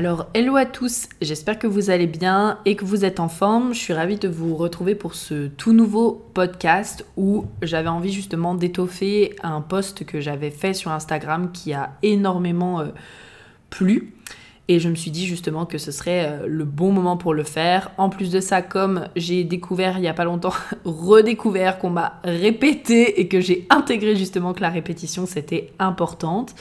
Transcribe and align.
Alors, 0.00 0.28
hello 0.32 0.56
à 0.56 0.64
tous, 0.64 1.10
j'espère 1.20 1.58
que 1.58 1.66
vous 1.66 1.90
allez 1.90 2.06
bien 2.06 2.58
et 2.64 2.74
que 2.74 2.86
vous 2.86 3.04
êtes 3.04 3.20
en 3.20 3.28
forme. 3.28 3.74
Je 3.74 3.78
suis 3.78 3.92
ravie 3.92 4.16
de 4.16 4.28
vous 4.28 4.56
retrouver 4.56 4.94
pour 4.94 5.14
ce 5.14 5.48
tout 5.48 5.74
nouveau 5.74 6.24
podcast 6.32 7.04
où 7.18 7.44
j'avais 7.60 7.90
envie 7.90 8.10
justement 8.10 8.54
d'étoffer 8.54 9.36
un 9.42 9.60
post 9.60 10.06
que 10.06 10.18
j'avais 10.18 10.50
fait 10.50 10.72
sur 10.72 10.90
Instagram 10.90 11.52
qui 11.52 11.74
a 11.74 11.98
énormément 12.02 12.80
euh, 12.80 12.86
plu. 13.68 14.14
Et 14.68 14.80
je 14.80 14.88
me 14.88 14.94
suis 14.94 15.10
dit 15.10 15.26
justement 15.26 15.66
que 15.66 15.76
ce 15.76 15.92
serait 15.92 16.30
euh, 16.30 16.46
le 16.46 16.64
bon 16.64 16.92
moment 16.92 17.18
pour 17.18 17.34
le 17.34 17.44
faire. 17.44 17.90
En 17.98 18.08
plus 18.08 18.30
de 18.30 18.40
ça, 18.40 18.62
comme 18.62 19.06
j'ai 19.16 19.44
découvert 19.44 19.98
il 19.98 20.00
n'y 20.00 20.08
a 20.08 20.14
pas 20.14 20.24
longtemps, 20.24 20.54
redécouvert 20.86 21.78
qu'on 21.78 21.90
m'a 21.90 22.20
répété 22.24 23.20
et 23.20 23.28
que 23.28 23.42
j'ai 23.42 23.66
intégré 23.68 24.16
justement 24.16 24.54
que 24.54 24.62
la 24.62 24.70
répétition 24.70 25.26
c'était 25.26 25.74
importante 25.78 26.54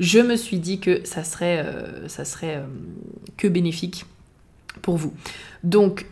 je 0.00 0.20
me 0.20 0.36
suis 0.36 0.58
dit 0.58 0.80
que 0.80 1.04
ça 1.04 1.24
serait, 1.24 1.64
euh, 1.64 2.08
ça 2.08 2.24
serait 2.24 2.56
euh, 2.56 2.66
que 3.36 3.48
bénéfique 3.48 4.06
pour 4.82 4.96
vous. 4.96 5.12
Donc, 5.64 6.06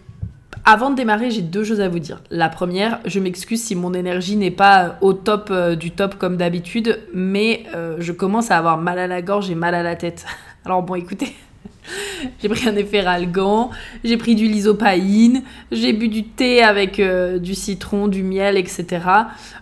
avant 0.64 0.90
de 0.90 0.96
démarrer, 0.96 1.30
j'ai 1.30 1.42
deux 1.42 1.62
choses 1.62 1.80
à 1.80 1.88
vous 1.88 2.00
dire. 2.00 2.22
La 2.30 2.48
première, 2.48 3.00
je 3.04 3.20
m'excuse 3.20 3.62
si 3.62 3.76
mon 3.76 3.94
énergie 3.94 4.36
n'est 4.36 4.50
pas 4.50 4.98
au 5.00 5.12
top 5.12 5.48
euh, 5.50 5.76
du 5.76 5.92
top 5.92 6.16
comme 6.16 6.36
d'habitude, 6.36 7.00
mais 7.14 7.64
je 7.98 8.12
commence 8.12 8.50
à 8.50 8.58
avoir 8.58 8.78
mal 8.78 8.98
à 8.98 9.06
la 9.06 9.22
gorge 9.22 9.50
et 9.50 9.54
mal 9.54 9.74
à 9.74 9.82
la 9.82 9.94
tête. 9.94 10.26
Alors 10.64 10.82
bon, 10.82 10.96
écoutez, 10.96 11.34
j'ai 12.42 12.48
pris 12.48 12.68
un 12.68 12.76
efferalgan, 12.76 13.70
j'ai 14.04 14.16
pris 14.16 14.34
du 14.34 14.46
lysopaïne, 14.46 15.42
j'ai 15.72 15.92
bu 15.92 16.08
du 16.08 16.24
thé 16.24 16.62
avec 16.62 17.00
euh, 17.00 17.38
du 17.38 17.54
citron, 17.54 18.08
du 18.08 18.22
miel, 18.22 18.56
etc. 18.56 18.86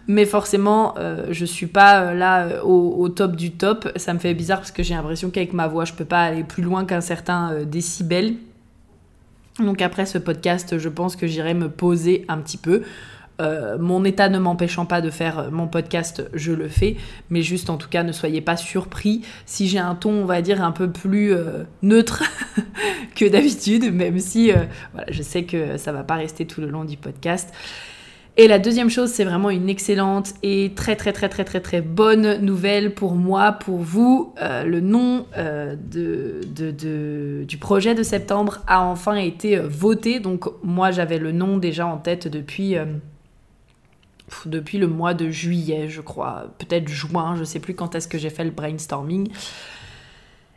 Mais 0.06 0.24
forcément, 0.24 0.94
euh, 0.98 1.26
je 1.30 1.44
suis 1.44 1.66
pas 1.66 2.00
euh, 2.00 2.14
là 2.14 2.64
au, 2.64 3.08
top 3.08 3.36
du 3.36 3.52
top. 3.52 3.90
Ça 3.96 4.14
me 4.14 4.18
fait 4.18 4.34
bizarre 4.34 4.58
parce 4.58 4.72
que 4.72 4.82
j'ai 4.82 4.94
l'impression 4.94 5.30
qu'avec 5.30 5.52
ma 5.52 5.66
voix, 5.66 5.84
je 5.84 5.92
peux 5.92 6.04
pas 6.04 6.22
aller 6.22 6.44
plus 6.44 6.62
loin 6.62 6.84
qu'un 6.84 7.00
certain 7.00 7.64
décibel. 7.64 8.34
Donc 9.58 9.82
après 9.82 10.04
ce 10.04 10.18
podcast, 10.18 10.78
je 10.78 10.88
pense 10.88 11.14
que 11.16 11.26
j'irai 11.26 11.54
me 11.54 11.68
poser 11.68 12.24
un 12.28 12.38
petit 12.38 12.58
peu. 12.58 12.82
Euh, 13.40 13.78
mon 13.78 14.04
état 14.04 14.28
ne 14.28 14.38
m'empêchant 14.38 14.86
pas 14.86 15.00
de 15.00 15.10
faire 15.10 15.50
mon 15.50 15.66
podcast, 15.66 16.28
je 16.34 16.52
le 16.52 16.68
fais. 16.68 16.96
Mais 17.30 17.42
juste 17.42 17.70
en 17.70 17.76
tout 17.76 17.88
cas, 17.88 18.02
ne 18.02 18.12
soyez 18.12 18.40
pas 18.40 18.56
surpris 18.56 19.22
si 19.46 19.68
j'ai 19.68 19.78
un 19.78 19.94
ton, 19.94 20.10
on 20.10 20.24
va 20.24 20.42
dire, 20.42 20.62
un 20.62 20.72
peu 20.72 20.90
plus 20.90 21.32
euh, 21.32 21.64
neutre 21.82 22.22
que 23.14 23.24
d'habitude, 23.28 23.92
même 23.92 24.18
si 24.18 24.52
euh, 24.52 24.56
je 25.10 25.22
sais 25.22 25.44
que 25.44 25.76
ça 25.76 25.92
va 25.92 26.04
pas 26.04 26.14
rester 26.14 26.46
tout 26.46 26.60
le 26.60 26.68
long 26.68 26.84
du 26.84 26.96
podcast. 26.96 27.52
Et 28.36 28.48
la 28.48 28.58
deuxième 28.58 28.90
chose, 28.90 29.10
c'est 29.10 29.22
vraiment 29.22 29.48
une 29.48 29.68
excellente 29.68 30.34
et 30.42 30.72
très 30.74 30.96
très 30.96 31.12
très 31.12 31.28
très 31.28 31.44
très 31.44 31.60
très 31.60 31.80
bonne 31.80 32.38
nouvelle 32.38 32.92
pour 32.92 33.14
moi, 33.14 33.52
pour 33.52 33.78
vous. 33.78 34.34
le 34.40 34.80
nom 34.80 35.26
du 37.46 37.58
projet 37.58 37.94
de 37.94 38.02
septembre 38.02 38.64
a 38.66 38.82
enfin 38.82 39.14
été 39.14 39.56
voté. 39.58 40.18
Donc 40.18 40.46
moi 40.64 40.90
j'avais 40.90 41.18
le 41.18 41.30
nom 41.30 41.58
déjà 41.58 41.86
en 41.86 41.96
tête 41.96 42.26
depuis 42.26 42.76
depuis 44.46 44.78
le 44.78 44.86
mois 44.86 45.14
de 45.14 45.30
juillet, 45.30 45.88
je 45.88 46.00
crois, 46.00 46.46
peut-être 46.58 46.88
juin, 46.88 47.36
je 47.36 47.44
sais 47.44 47.60
plus 47.60 47.74
quand 47.74 47.94
est-ce 47.94 48.08
que 48.08 48.18
j'ai 48.18 48.30
fait 48.30 48.44
le 48.44 48.50
brainstorming. 48.50 49.28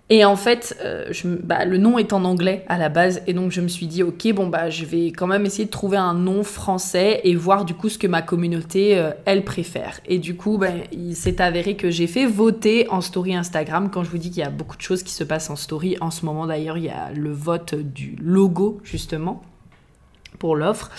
Et 0.10 0.24
en 0.24 0.38
fait, 0.38 0.78
euh, 0.86 1.12
bah, 1.44 1.66
le 1.66 1.78
nom 1.78 1.98
est 1.98 2.14
en 2.14 2.24
anglais 2.24 2.64
à 2.70 2.78
la 2.78 2.88
base, 2.88 3.22
et 3.28 3.34
donc 3.34 3.52
je 3.52 3.60
me 3.60 3.68
suis 3.68 3.88
dit, 3.88 4.04
ok, 4.04 4.32
bon, 4.34 4.48
bah, 4.48 4.70
je 4.70 4.86
vais 4.86 5.08
quand 5.08 5.28
même 5.28 5.46
essayer 5.46 5.66
de 5.66 5.70
trouver 5.70 5.98
un 5.98 6.14
nom 6.14 6.44
français 6.44 7.20
et 7.26 7.36
voir 7.36 7.66
du 7.66 7.74
coup 7.74 7.90
ce 7.90 7.98
que 7.98 8.08
ma 8.08 8.22
communauté, 8.22 8.98
euh, 8.98 9.12
elle 9.26 9.44
préfère. 9.44 10.00
Et 10.06 10.18
du 10.18 10.38
coup, 10.38 10.58
bah, 10.58 10.70
il 10.94 11.14
s'est 11.14 11.42
avéré 11.42 11.76
que 11.76 11.90
j'ai 11.90 12.08
fait 12.08 12.26
voter 12.26 12.88
en 12.90 13.02
story 13.02 13.36
Instagram. 13.36 13.90
Quand 13.92 14.06
je 14.06 14.10
vous 14.10 14.18
dis 14.18 14.30
qu'il 14.30 14.40
y 14.40 14.46
a 14.46 14.50
beaucoup 14.50 14.78
de 14.78 14.82
choses 14.82 15.04
qui 15.04 15.12
se 15.12 15.26
passent 15.26 15.50
en 15.50 15.58
story, 15.58 15.98
en 16.00 16.10
ce 16.10 16.26
moment 16.26 16.48
d'ailleurs, 16.48 16.78
il 16.78 16.86
y 16.86 16.90
a 16.90 17.12
le 17.14 17.34
vote 17.34 17.76
du 17.76 18.16
logo, 18.22 18.80
justement, 18.86 19.44
pour 20.40 20.56
l'offre. 20.56 20.90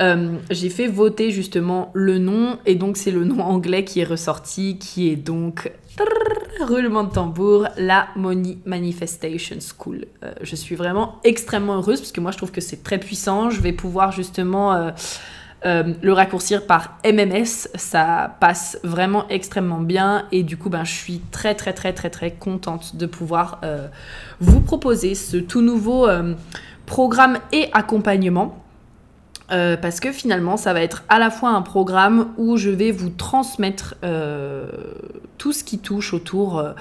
Euh, 0.00 0.38
j'ai 0.50 0.70
fait 0.70 0.86
voter 0.86 1.30
justement 1.30 1.90
le 1.92 2.18
nom 2.18 2.58
et 2.64 2.74
donc 2.74 2.96
c'est 2.96 3.10
le 3.10 3.24
nom 3.24 3.42
anglais 3.42 3.84
qui 3.84 4.00
est 4.00 4.04
ressorti 4.04 4.78
qui 4.78 5.10
est 5.10 5.16
donc 5.16 5.70
roulement 6.60 7.04
de 7.04 7.10
tambour, 7.12 7.68
la 7.76 8.08
Money 8.16 8.58
Manifestation 8.64 9.56
School. 9.60 10.06
Euh, 10.24 10.32
je 10.40 10.56
suis 10.56 10.76
vraiment 10.76 11.16
extrêmement 11.24 11.74
heureuse 11.74 12.00
parce 12.00 12.12
que 12.12 12.20
moi 12.20 12.30
je 12.30 12.38
trouve 12.38 12.52
que 12.52 12.60
c'est 12.60 12.82
très 12.82 12.98
puissant. 12.98 13.50
Je 13.50 13.60
vais 13.60 13.72
pouvoir 13.72 14.12
justement 14.12 14.72
euh, 14.72 15.94
le 16.02 16.12
raccourcir 16.12 16.66
par 16.66 16.98
MMS. 17.04 17.68
Ça 17.74 18.36
passe 18.40 18.78
vraiment 18.84 19.28
extrêmement 19.28 19.80
bien 19.80 20.26
et 20.32 20.42
du 20.42 20.56
coup 20.56 20.70
ben, 20.70 20.84
je 20.84 20.92
suis 20.92 21.20
très 21.30 21.54
très 21.54 21.74
très 21.74 21.92
très 21.92 22.10
très 22.10 22.30
contente 22.30 22.96
de 22.96 23.06
pouvoir 23.06 23.60
vous 24.40 24.60
proposer 24.60 25.14
ce 25.14 25.36
tout 25.36 25.60
nouveau 25.60 26.08
programme 26.86 27.38
et 27.52 27.68
accompagnement 27.72 28.61
euh, 29.52 29.76
parce 29.76 30.00
que 30.00 30.12
finalement, 30.12 30.56
ça 30.56 30.72
va 30.72 30.82
être 30.82 31.04
à 31.08 31.18
la 31.18 31.30
fois 31.30 31.50
un 31.50 31.62
programme 31.62 32.28
où 32.38 32.56
je 32.56 32.70
vais 32.70 32.90
vous 32.90 33.10
transmettre 33.10 33.96
euh, 34.02 34.66
tout 35.36 35.52
ce 35.52 35.62
qui 35.62 35.78
touche 35.78 36.14
autour, 36.14 36.58
euh, 36.58 36.72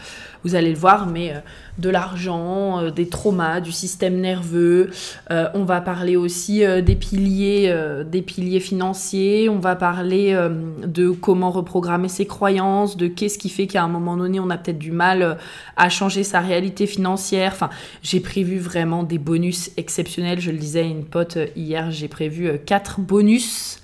vous 0.44 0.56
allez 0.56 0.72
le 0.72 0.78
voir, 0.78 1.06
mais 1.06 1.34
de 1.82 1.90
l'argent, 1.90 2.90
des 2.92 3.08
traumas, 3.08 3.60
du 3.60 3.72
système 3.72 4.20
nerveux. 4.20 4.92
on 5.30 5.64
va 5.64 5.82
parler 5.82 6.16
aussi 6.16 6.60
des 6.60 6.96
piliers, 6.96 7.74
des 8.06 8.22
piliers 8.22 8.60
financiers. 8.60 9.50
On 9.50 9.60
va 9.60 9.76
parler 9.76 10.38
de 10.84 11.10
comment 11.10 11.52
reprogrammer 11.52 12.08
ses 12.08 12.26
croyances, 12.26 12.98
de 12.98 13.08
qu'est-ce 13.08 13.38
qui 13.38 13.50
fait 13.50 13.68
qu'à 13.68 13.84
un 13.84 13.88
moment 13.88 14.18
donné, 14.18 14.40
on 14.40 14.50
a 14.50 14.58
peut-être 14.58 14.80
du 14.80 14.92
mal 14.92 15.38
à 15.76 15.90
changer 15.90 16.24
sa 16.24 16.40
réalité 16.40 16.88
financière. 16.88 17.52
Enfin, 17.54 17.70
j'ai 18.04 18.20
prévu 18.20 18.60
vraiment 18.60 19.04
des 19.04 19.18
bonus 19.18 19.72
exceptionnels. 19.78 20.40
Je 20.40 20.52
le 20.52 20.58
disais 20.58 20.82
à 20.82 20.86
une 20.86 21.06
pote 21.06 21.38
hier, 21.56 21.92
j'ai 21.92 22.08
prévu 22.08 22.50
4 22.66 23.02
bonus 23.02 23.82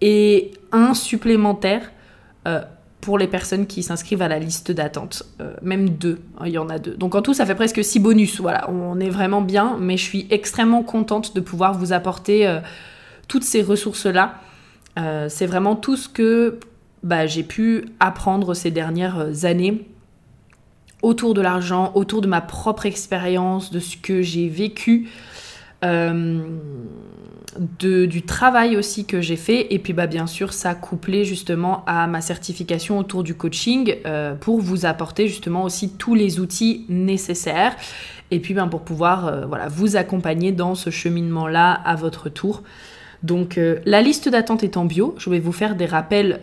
et 0.00 0.52
un 0.72 0.94
supplémentaire 0.94 1.90
euh, 2.46 2.60
pour 3.00 3.18
les 3.18 3.26
personnes 3.26 3.66
qui 3.66 3.82
s'inscrivent 3.82 4.22
à 4.22 4.28
la 4.28 4.38
liste 4.38 4.72
d'attente. 4.72 5.22
Euh, 5.40 5.54
même 5.62 5.90
deux, 5.90 6.20
hein, 6.38 6.44
il 6.46 6.52
y 6.52 6.58
en 6.58 6.68
a 6.68 6.78
deux. 6.78 6.94
Donc 6.94 7.14
en 7.14 7.22
tout, 7.22 7.34
ça 7.34 7.46
fait 7.46 7.54
presque 7.54 7.82
6 7.82 8.00
bonus. 8.00 8.40
Voilà, 8.40 8.68
on 8.70 8.98
est 9.00 9.10
vraiment 9.10 9.40
bien, 9.40 9.76
mais 9.80 9.96
je 9.96 10.02
suis 10.02 10.26
extrêmement 10.30 10.82
contente 10.82 11.34
de 11.34 11.40
pouvoir 11.40 11.74
vous 11.74 11.92
apporter 11.92 12.46
euh, 12.46 12.60
toutes 13.28 13.44
ces 13.44 13.62
ressources-là. 13.62 14.40
C'est 15.28 15.46
vraiment 15.46 15.76
tout 15.76 15.96
ce 15.96 16.08
que 16.08 16.58
bah, 17.04 17.24
j'ai 17.24 17.44
pu 17.44 17.84
apprendre 18.00 18.52
ces 18.52 18.72
dernières 18.72 19.44
années 19.44 19.86
autour 21.02 21.34
de 21.34 21.40
l'argent, 21.40 21.92
autour 21.94 22.20
de 22.20 22.26
ma 22.26 22.40
propre 22.40 22.84
expérience, 22.84 23.70
de 23.70 23.78
ce 23.78 23.96
que 23.96 24.22
j'ai 24.22 24.48
vécu 24.48 25.08
du 27.58 28.22
travail 28.22 28.76
aussi 28.76 29.04
que 29.04 29.20
j'ai 29.20 29.36
fait 29.36 29.72
et 29.72 29.78
puis 29.78 29.92
bah, 29.92 30.06
bien 30.06 30.26
sûr 30.26 30.52
ça 30.52 30.74
couplé 30.74 31.24
justement 31.24 31.84
à 31.86 32.06
ma 32.06 32.20
certification 32.20 32.98
autour 32.98 33.22
du 33.22 33.34
coaching 33.34 33.96
euh, 34.06 34.34
pour 34.34 34.60
vous 34.60 34.86
apporter 34.86 35.28
justement 35.28 35.64
aussi 35.64 35.90
tous 35.90 36.14
les 36.14 36.40
outils 36.40 36.84
nécessaires 36.88 37.74
et 38.30 38.40
puis 38.40 38.54
ben, 38.54 38.68
pour 38.68 38.82
pouvoir 38.82 39.26
euh, 39.26 39.46
voilà, 39.46 39.68
vous 39.68 39.96
accompagner 39.96 40.52
dans 40.52 40.74
ce 40.74 40.90
cheminement 40.90 41.48
là 41.48 41.72
à 41.72 41.96
votre 41.96 42.28
tour. 42.28 42.62
Donc 43.22 43.58
euh, 43.58 43.80
la 43.84 44.02
liste 44.02 44.28
d'attente 44.28 44.62
est 44.62 44.76
en 44.76 44.84
bio. 44.84 45.14
Je 45.18 45.28
vais 45.28 45.40
vous 45.40 45.52
faire 45.52 45.74
des 45.74 45.86
rappels 45.86 46.40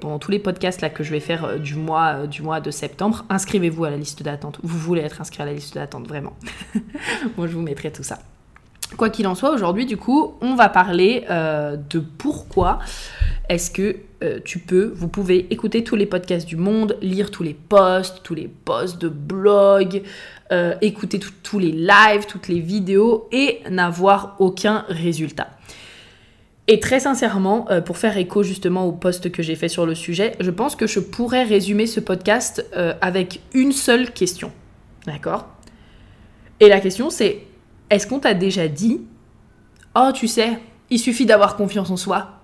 pendant 0.00 0.18
tous 0.18 0.30
les 0.30 0.38
podcasts 0.38 0.80
là 0.80 0.90
que 0.90 1.02
je 1.02 1.10
vais 1.10 1.20
faire 1.20 1.58
du 1.58 1.74
mois 1.74 2.26
du 2.26 2.42
mois 2.42 2.60
de 2.60 2.70
septembre. 2.70 3.24
Inscrivez-vous 3.30 3.84
à 3.84 3.90
la 3.90 3.96
liste 3.96 4.22
d'attente. 4.22 4.58
Vous 4.62 4.78
voulez 4.78 5.02
être 5.02 5.20
inscrit 5.20 5.42
à 5.42 5.46
la 5.46 5.54
liste 5.54 5.74
d'attente 5.74 6.06
vraiment. 6.06 6.36
Moi 7.36 7.46
je 7.48 7.54
vous 7.54 7.62
mettrai 7.62 7.90
tout 7.90 8.04
ça. 8.04 8.18
Quoi 8.96 9.10
qu'il 9.10 9.26
en 9.26 9.34
soit, 9.34 9.50
aujourd'hui, 9.50 9.86
du 9.86 9.96
coup, 9.96 10.34
on 10.40 10.54
va 10.54 10.68
parler 10.68 11.24
euh, 11.30 11.76
de 11.90 11.98
pourquoi 11.98 12.78
est-ce 13.48 13.70
que 13.70 13.96
euh, 14.22 14.38
tu 14.44 14.58
peux, 14.58 14.92
vous 14.94 15.08
pouvez 15.08 15.52
écouter 15.52 15.82
tous 15.82 15.96
les 15.96 16.06
podcasts 16.06 16.46
du 16.46 16.56
monde, 16.56 16.96
lire 17.00 17.30
tous 17.30 17.42
les 17.42 17.54
posts, 17.54 18.22
tous 18.22 18.34
les 18.34 18.48
posts 18.48 19.00
de 19.00 19.08
blog, 19.08 20.02
euh, 20.52 20.74
écouter 20.80 21.20
tous 21.42 21.58
les 21.58 21.72
lives, 21.72 22.26
toutes 22.28 22.48
les 22.48 22.60
vidéos 22.60 23.28
et 23.32 23.60
n'avoir 23.70 24.36
aucun 24.38 24.84
résultat. 24.88 25.48
Et 26.68 26.78
très 26.78 27.00
sincèrement, 27.00 27.66
pour 27.84 27.98
faire 27.98 28.16
écho 28.16 28.44
justement 28.44 28.86
au 28.86 28.92
post 28.92 29.32
que 29.32 29.42
j'ai 29.42 29.56
fait 29.56 29.68
sur 29.68 29.84
le 29.84 29.96
sujet, 29.96 30.36
je 30.38 30.50
pense 30.50 30.76
que 30.76 30.86
je 30.86 31.00
pourrais 31.00 31.42
résumer 31.42 31.86
ce 31.86 31.98
podcast 31.98 32.64
avec 33.00 33.40
une 33.52 33.72
seule 33.72 34.12
question. 34.12 34.52
D'accord? 35.04 35.48
Et 36.60 36.68
la 36.68 36.78
question 36.78 37.10
c'est 37.10 37.42
est-ce 37.92 38.06
qu'on 38.06 38.18
t'a 38.18 38.34
déjà 38.34 38.68
dit 38.68 39.00
Oh, 39.94 40.10
tu 40.14 40.26
sais, 40.26 40.58
il 40.90 40.98
suffit 40.98 41.26
d'avoir 41.26 41.56
confiance 41.56 41.90
en 41.90 41.96
soi. 41.96 42.40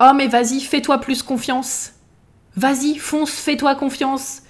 Oh, 0.00 0.12
mais 0.14 0.28
vas-y, 0.28 0.60
fais-toi 0.60 0.98
plus 0.98 1.22
confiance. 1.22 1.92
Vas-y, 2.56 2.96
fonce, 2.96 3.32
fais-toi 3.32 3.74
confiance. 3.74 4.42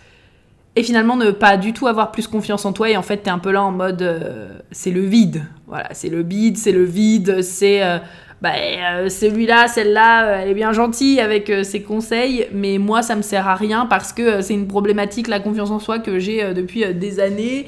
Et 0.74 0.82
finalement, 0.82 1.16
ne 1.16 1.30
pas 1.30 1.56
du 1.56 1.72
tout 1.72 1.86
avoir 1.86 2.12
plus 2.12 2.28
confiance 2.28 2.66
en 2.66 2.72
toi. 2.72 2.90
Et 2.90 2.96
en 2.96 3.02
fait, 3.02 3.18
t'es 3.18 3.30
un 3.30 3.38
peu 3.38 3.50
là 3.50 3.62
en 3.62 3.72
mode 3.72 4.02
euh, 4.02 4.58
c'est 4.70 4.90
le 4.90 5.00
vide. 5.00 5.44
Voilà, 5.66 5.88
c'est 5.92 6.10
le 6.10 6.22
vide, 6.22 6.58
c'est 6.58 6.72
le 6.72 6.84
vide, 6.84 7.40
c'est. 7.42 7.82
Euh, 7.82 7.98
bah, 8.42 8.50
euh, 8.56 9.08
celui-là, 9.08 9.66
celle-là, 9.66 10.42
elle 10.42 10.50
est 10.50 10.54
bien 10.54 10.72
gentille 10.72 11.20
avec 11.20 11.50
ses 11.64 11.80
conseils, 11.80 12.46
mais 12.52 12.76
moi, 12.76 13.00
ça 13.00 13.16
me 13.16 13.22
sert 13.22 13.48
à 13.48 13.54
rien 13.54 13.86
parce 13.86 14.12
que 14.12 14.42
c'est 14.42 14.52
une 14.52 14.68
problématique, 14.68 15.28
la 15.28 15.40
confiance 15.40 15.70
en 15.70 15.78
soi, 15.78 16.00
que 16.00 16.18
j'ai 16.18 16.52
depuis 16.52 16.84
des 16.94 17.18
années. 17.18 17.66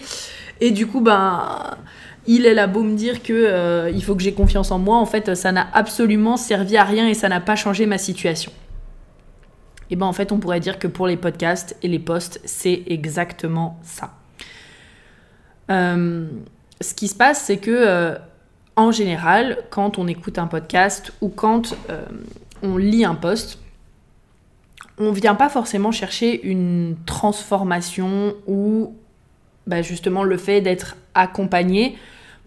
Et 0.61 0.71
du 0.71 0.87
coup, 0.87 1.01
ben 1.01 1.79
il 2.29 2.45
est 2.45 2.53
là 2.53 2.67
beau 2.67 2.83
me 2.83 2.95
dire 2.95 3.23
que 3.23 3.33
euh, 3.33 4.01
faut 4.01 4.15
que 4.15 4.23
j'ai 4.23 4.35
confiance 4.35 4.71
en 4.71 4.79
moi, 4.79 4.99
en 4.99 5.07
fait, 5.07 5.35
ça 5.35 5.51
n'a 5.51 5.67
absolument 5.73 6.37
servi 6.37 6.77
à 6.77 6.85
rien 6.85 7.09
et 7.09 7.15
ça 7.15 7.29
n'a 7.31 7.41
pas 7.41 7.57
changé 7.57 7.87
ma 7.87 7.97
situation. 7.97 8.53
Et 9.91 9.97
ben 9.97 10.05
en 10.05 10.13
fait, 10.13 10.31
on 10.31 10.39
pourrait 10.39 10.61
dire 10.61 10.79
que 10.79 10.87
pour 10.87 11.07
les 11.07 11.17
podcasts 11.17 11.75
et 11.83 11.89
les 11.89 11.99
posts, 11.99 12.41
c'est 12.45 12.83
exactement 12.87 13.81
ça. 13.83 14.13
Euh, 15.71 16.29
ce 16.83 16.93
qui 16.93 17.09
se 17.09 17.15
passe, 17.15 17.45
c'est 17.45 17.57
que 17.57 17.71
euh, 17.71 18.15
en 18.77 18.93
général, 18.93 19.57
quand 19.71 19.99
on 19.99 20.07
écoute 20.07 20.39
un 20.39 20.47
podcast 20.47 21.15
ou 21.23 21.31
quand 21.31 21.75
on 22.63 22.77
lit 22.77 23.07
un 23.07 23.15
post, 23.15 23.59
on 24.99 25.13
vient 25.13 25.35
pas 25.35 25.49
forcément 25.49 25.93
chercher 25.93 26.47
une 26.47 26.97
transformation 27.07 28.35
ou 28.47 28.95
bah, 29.67 29.81
justement 29.81 30.25
le 30.25 30.37
fait 30.37 30.61
d'être 30.61 30.97
accompagné 31.15 31.97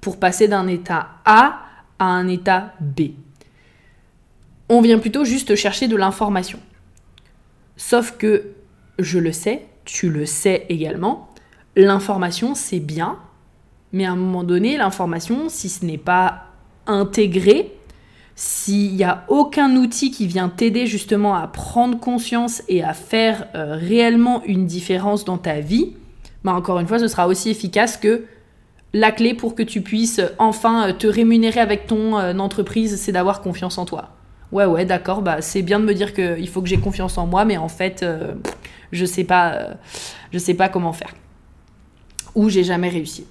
pour 0.02 0.20
passer 0.20 0.48
d'un 0.48 0.68
état 0.68 1.10
A 1.26 1.62
à 2.00 2.06
un 2.06 2.28
état 2.28 2.74
B. 2.82 3.12
On 4.68 4.82
vient 4.82 5.00
plutôt 5.00 5.24
juste 5.24 5.56
chercher 5.56 5.88
de 5.88 5.96
l'information. 5.96 6.60
Sauf 7.78 8.18
que, 8.18 8.48
je 9.00 9.20
le 9.20 9.32
sais, 9.32 9.66
tu 9.86 10.10
le 10.10 10.26
sais 10.26 10.66
également, 10.70 11.30
l'information 11.76 12.56
c'est 12.56 12.80
bien, 12.80 13.20
mais 13.94 14.06
à 14.06 14.12
un 14.12 14.16
moment 14.16 14.44
donné, 14.44 14.78
l'information, 14.78 15.50
si 15.50 15.70
ce 15.70 15.86
n'est 15.86 15.98
pas 15.98 16.46
intégré, 16.88 17.74
s'il 18.36 18.96
n'y 18.96 19.04
a 19.04 19.26
aucun 19.28 19.76
outil 19.76 20.10
qui 20.10 20.26
vient 20.26 20.50
t'aider 20.50 20.88
justement 20.88 21.36
à 21.36 21.48
prendre 21.48 22.00
conscience 22.00 22.64
et 22.68 22.84
à 22.84 22.94
faire 22.94 23.48
euh, 23.56 23.76
réellement 23.76 24.42
une 24.46 24.66
différence 24.66 25.26
dans 25.26 25.38
ta 25.38 25.60
vie, 25.60 25.94
bah 26.44 26.54
encore 26.54 26.80
une 26.80 26.88
fois, 26.88 26.98
ce 26.98 27.08
sera 27.08 27.28
aussi 27.28 27.50
efficace 27.50 27.98
que 27.98 28.26
la 28.94 29.12
clé 29.12 29.34
pour 29.34 29.56
que 29.56 29.64
tu 29.64 29.82
puisses 29.82 30.22
enfin 30.38 30.90
euh, 30.90 30.94
te 30.94 31.08
rémunérer 31.08 31.60
avec 31.60 31.88
ton 31.88 32.18
euh, 32.18 32.38
entreprise, 32.38 33.00
c'est 33.00 33.12
d'avoir 33.12 33.42
confiance 33.42 33.78
en 33.78 33.86
toi. 33.86 34.10
Ouais, 34.52 34.66
ouais, 34.66 34.86
d'accord, 34.86 35.22
bah, 35.22 35.42
c'est 35.42 35.62
bien 35.62 35.80
de 35.80 35.86
me 35.86 35.94
dire 35.94 36.14
qu'il 36.14 36.48
faut 36.50 36.62
que 36.62 36.68
j'ai 36.68 36.80
confiance 36.80 37.18
en 37.18 37.26
moi, 37.26 37.46
mais 37.46 37.56
en 37.56 37.70
fait, 37.70 38.04
euh, 38.04 38.34
je 38.92 39.06
sais 39.06 39.24
pas, 39.24 39.70
je 40.34 40.38
sais 40.38 40.54
pas 40.54 40.68
comment 40.68 40.92
faire. 40.92 41.14
Ou 42.36 42.50
j'ai 42.50 42.66
jamais 42.66 42.90
réussi. 42.90 43.26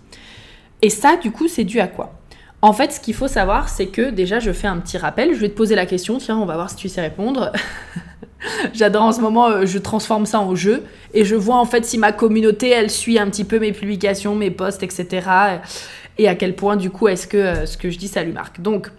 Et 0.81 0.89
ça, 0.89 1.17
du 1.17 1.31
coup, 1.31 1.47
c'est 1.47 1.65
dû 1.65 1.79
à 1.79 1.89
quoi? 1.89 2.15
En 2.63 2.73
fait, 2.73 2.93
ce 2.93 3.01
qu'il 3.01 3.15
faut 3.15 3.29
savoir, 3.29 3.69
c'est 3.69 3.87
que 3.87 4.11
déjà, 4.11 4.39
je 4.39 4.53
fais 4.53 4.67
un 4.67 4.79
petit 4.79 4.97
rappel. 4.97 5.35
Je 5.35 5.41
vais 5.41 5.49
te 5.51 5.57
poser 5.57 5.75
la 5.75 5.85
question, 5.85 6.19
tiens, 6.19 6.39
on 6.39 6.47
va 6.47 6.55
voir 6.55 6.71
si 6.71 6.77
tu 6.77 6.89
sais 6.89 7.03
répondre. 7.03 7.53
J'adore 8.73 9.03
en 9.03 9.13
ce 9.13 9.21
moment, 9.21 9.49
euh, 9.49 9.67
je 9.67 9.79
transforme 9.79 10.27
ça 10.27 10.41
en 10.41 10.55
jeu 10.55 10.85
et 11.15 11.25
je 11.25 11.35
vois 11.35 11.57
en 11.57 11.65
fait 11.65 11.85
si 11.85 11.99
ma 11.99 12.13
communauté 12.13 12.71
elle 12.71 12.91
suit 12.91 13.19
un 13.19 13.29
petit 13.29 13.45
peu 13.45 13.59
mes 13.59 13.73
publications, 13.73 14.35
mes 14.35 14.51
posts, 14.51 14.83
etc. 14.83 15.29
Et 16.19 16.29
à 16.29 16.35
quel 16.35 16.55
point 16.55 16.77
du 16.77 16.91
coup 16.91 17.09
est-ce 17.09 17.27
que 17.27 17.37
euh, 17.37 17.67
ce 17.67 17.77
que 17.77 17.91
je 17.91 17.99
dis 17.99 18.09
ça 18.09 18.23
lui 18.23 18.33
marque. 18.33 18.61
Donc, 18.61 18.91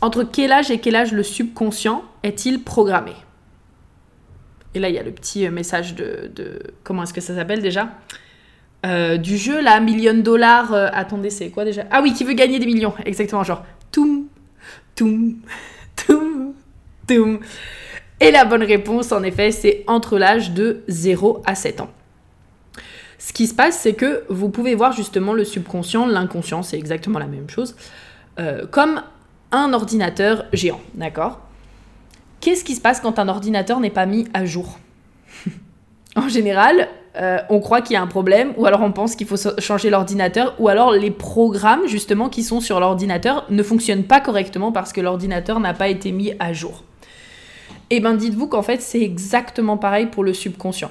entre 0.00 0.24
quel 0.24 0.52
âge 0.52 0.70
et 0.70 0.78
quel 0.78 0.96
âge 0.96 1.12
le 1.12 1.22
subconscient 1.22 2.04
est-il 2.22 2.62
programmé? 2.62 3.12
Et 4.74 4.80
là 4.80 4.88
il 4.88 4.94
y 4.94 4.98
a 4.98 5.02
le 5.02 5.12
petit 5.12 5.46
euh, 5.46 5.50
message 5.50 5.94
de, 5.94 6.30
comment 6.82 7.02
est-ce 7.04 7.14
que 7.14 7.20
ça 7.20 7.34
s'appelle 7.34 7.62
déjà? 7.62 7.90
Du 9.22 9.38
jeu 9.38 9.62
là, 9.62 9.80
million 9.80 10.12
dollars. 10.12 10.74
attendez, 10.74 11.30
c'est 11.30 11.48
quoi 11.48 11.64
déjà? 11.64 11.84
Ah 11.90 12.02
oui, 12.02 12.12
qui 12.12 12.22
veut 12.22 12.34
gagner 12.34 12.58
des 12.58 12.66
millions, 12.66 12.92
exactement, 13.06 13.42
genre 13.42 13.64
toum, 13.90 14.26
toum, 14.94 15.36
toum, 15.96 16.52
toum. 17.06 17.40
Et 18.24 18.30
la 18.30 18.46
bonne 18.46 18.62
réponse, 18.62 19.12
en 19.12 19.22
effet, 19.22 19.50
c'est 19.50 19.84
entre 19.86 20.16
l'âge 20.16 20.52
de 20.52 20.82
0 20.88 21.42
à 21.44 21.54
7 21.54 21.82
ans. 21.82 21.90
Ce 23.18 23.34
qui 23.34 23.46
se 23.46 23.52
passe, 23.52 23.78
c'est 23.78 23.92
que 23.92 24.24
vous 24.30 24.48
pouvez 24.48 24.74
voir 24.74 24.92
justement 24.92 25.34
le 25.34 25.44
subconscient, 25.44 26.06
l'inconscient, 26.06 26.62
c'est 26.62 26.78
exactement 26.78 27.18
la 27.18 27.26
même 27.26 27.50
chose, 27.50 27.76
euh, 28.38 28.66
comme 28.66 29.02
un 29.52 29.74
ordinateur 29.74 30.46
géant, 30.54 30.80
d'accord? 30.94 31.40
Qu'est-ce 32.40 32.64
qui 32.64 32.74
se 32.74 32.80
passe 32.80 32.98
quand 32.98 33.18
un 33.18 33.28
ordinateur 33.28 33.78
n'est 33.78 33.90
pas 33.90 34.06
mis 34.06 34.26
à 34.32 34.46
jour? 34.46 34.78
En 36.16 36.28
général, 36.28 36.88
euh, 37.16 37.38
on 37.50 37.58
croit 37.58 37.82
qu'il 37.82 37.94
y 37.94 37.96
a 37.96 38.02
un 38.02 38.06
problème, 38.06 38.54
ou 38.56 38.66
alors 38.66 38.82
on 38.82 38.92
pense 38.92 39.16
qu'il 39.16 39.26
faut 39.26 39.36
changer 39.58 39.90
l'ordinateur, 39.90 40.54
ou 40.60 40.68
alors 40.68 40.92
les 40.92 41.10
programmes 41.10 41.88
justement 41.88 42.28
qui 42.28 42.44
sont 42.44 42.60
sur 42.60 42.78
l'ordinateur 42.78 43.44
ne 43.50 43.62
fonctionnent 43.64 44.04
pas 44.04 44.20
correctement 44.20 44.70
parce 44.70 44.92
que 44.92 45.00
l'ordinateur 45.00 45.58
n'a 45.58 45.74
pas 45.74 45.88
été 45.88 46.12
mis 46.12 46.32
à 46.38 46.52
jour. 46.52 46.84
Et 47.94 47.98
eh 47.98 48.00
bien 48.00 48.14
dites-vous 48.14 48.48
qu'en 48.48 48.64
fait 48.64 48.82
c'est 48.82 49.00
exactement 49.00 49.76
pareil 49.76 50.06
pour 50.06 50.24
le 50.24 50.34
subconscient. 50.34 50.90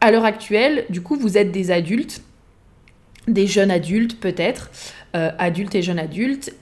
À 0.00 0.10
l'heure 0.10 0.24
actuelle, 0.24 0.84
du 0.90 1.00
coup, 1.00 1.14
vous 1.14 1.38
êtes 1.38 1.52
des 1.52 1.70
adultes, 1.70 2.24
des 3.28 3.46
jeunes 3.46 3.70
adultes 3.70 4.18
peut-être, 4.18 4.68
euh, 5.14 5.30
adultes 5.38 5.76
et 5.76 5.82
jeunes 5.82 6.00
adultes. 6.00 6.52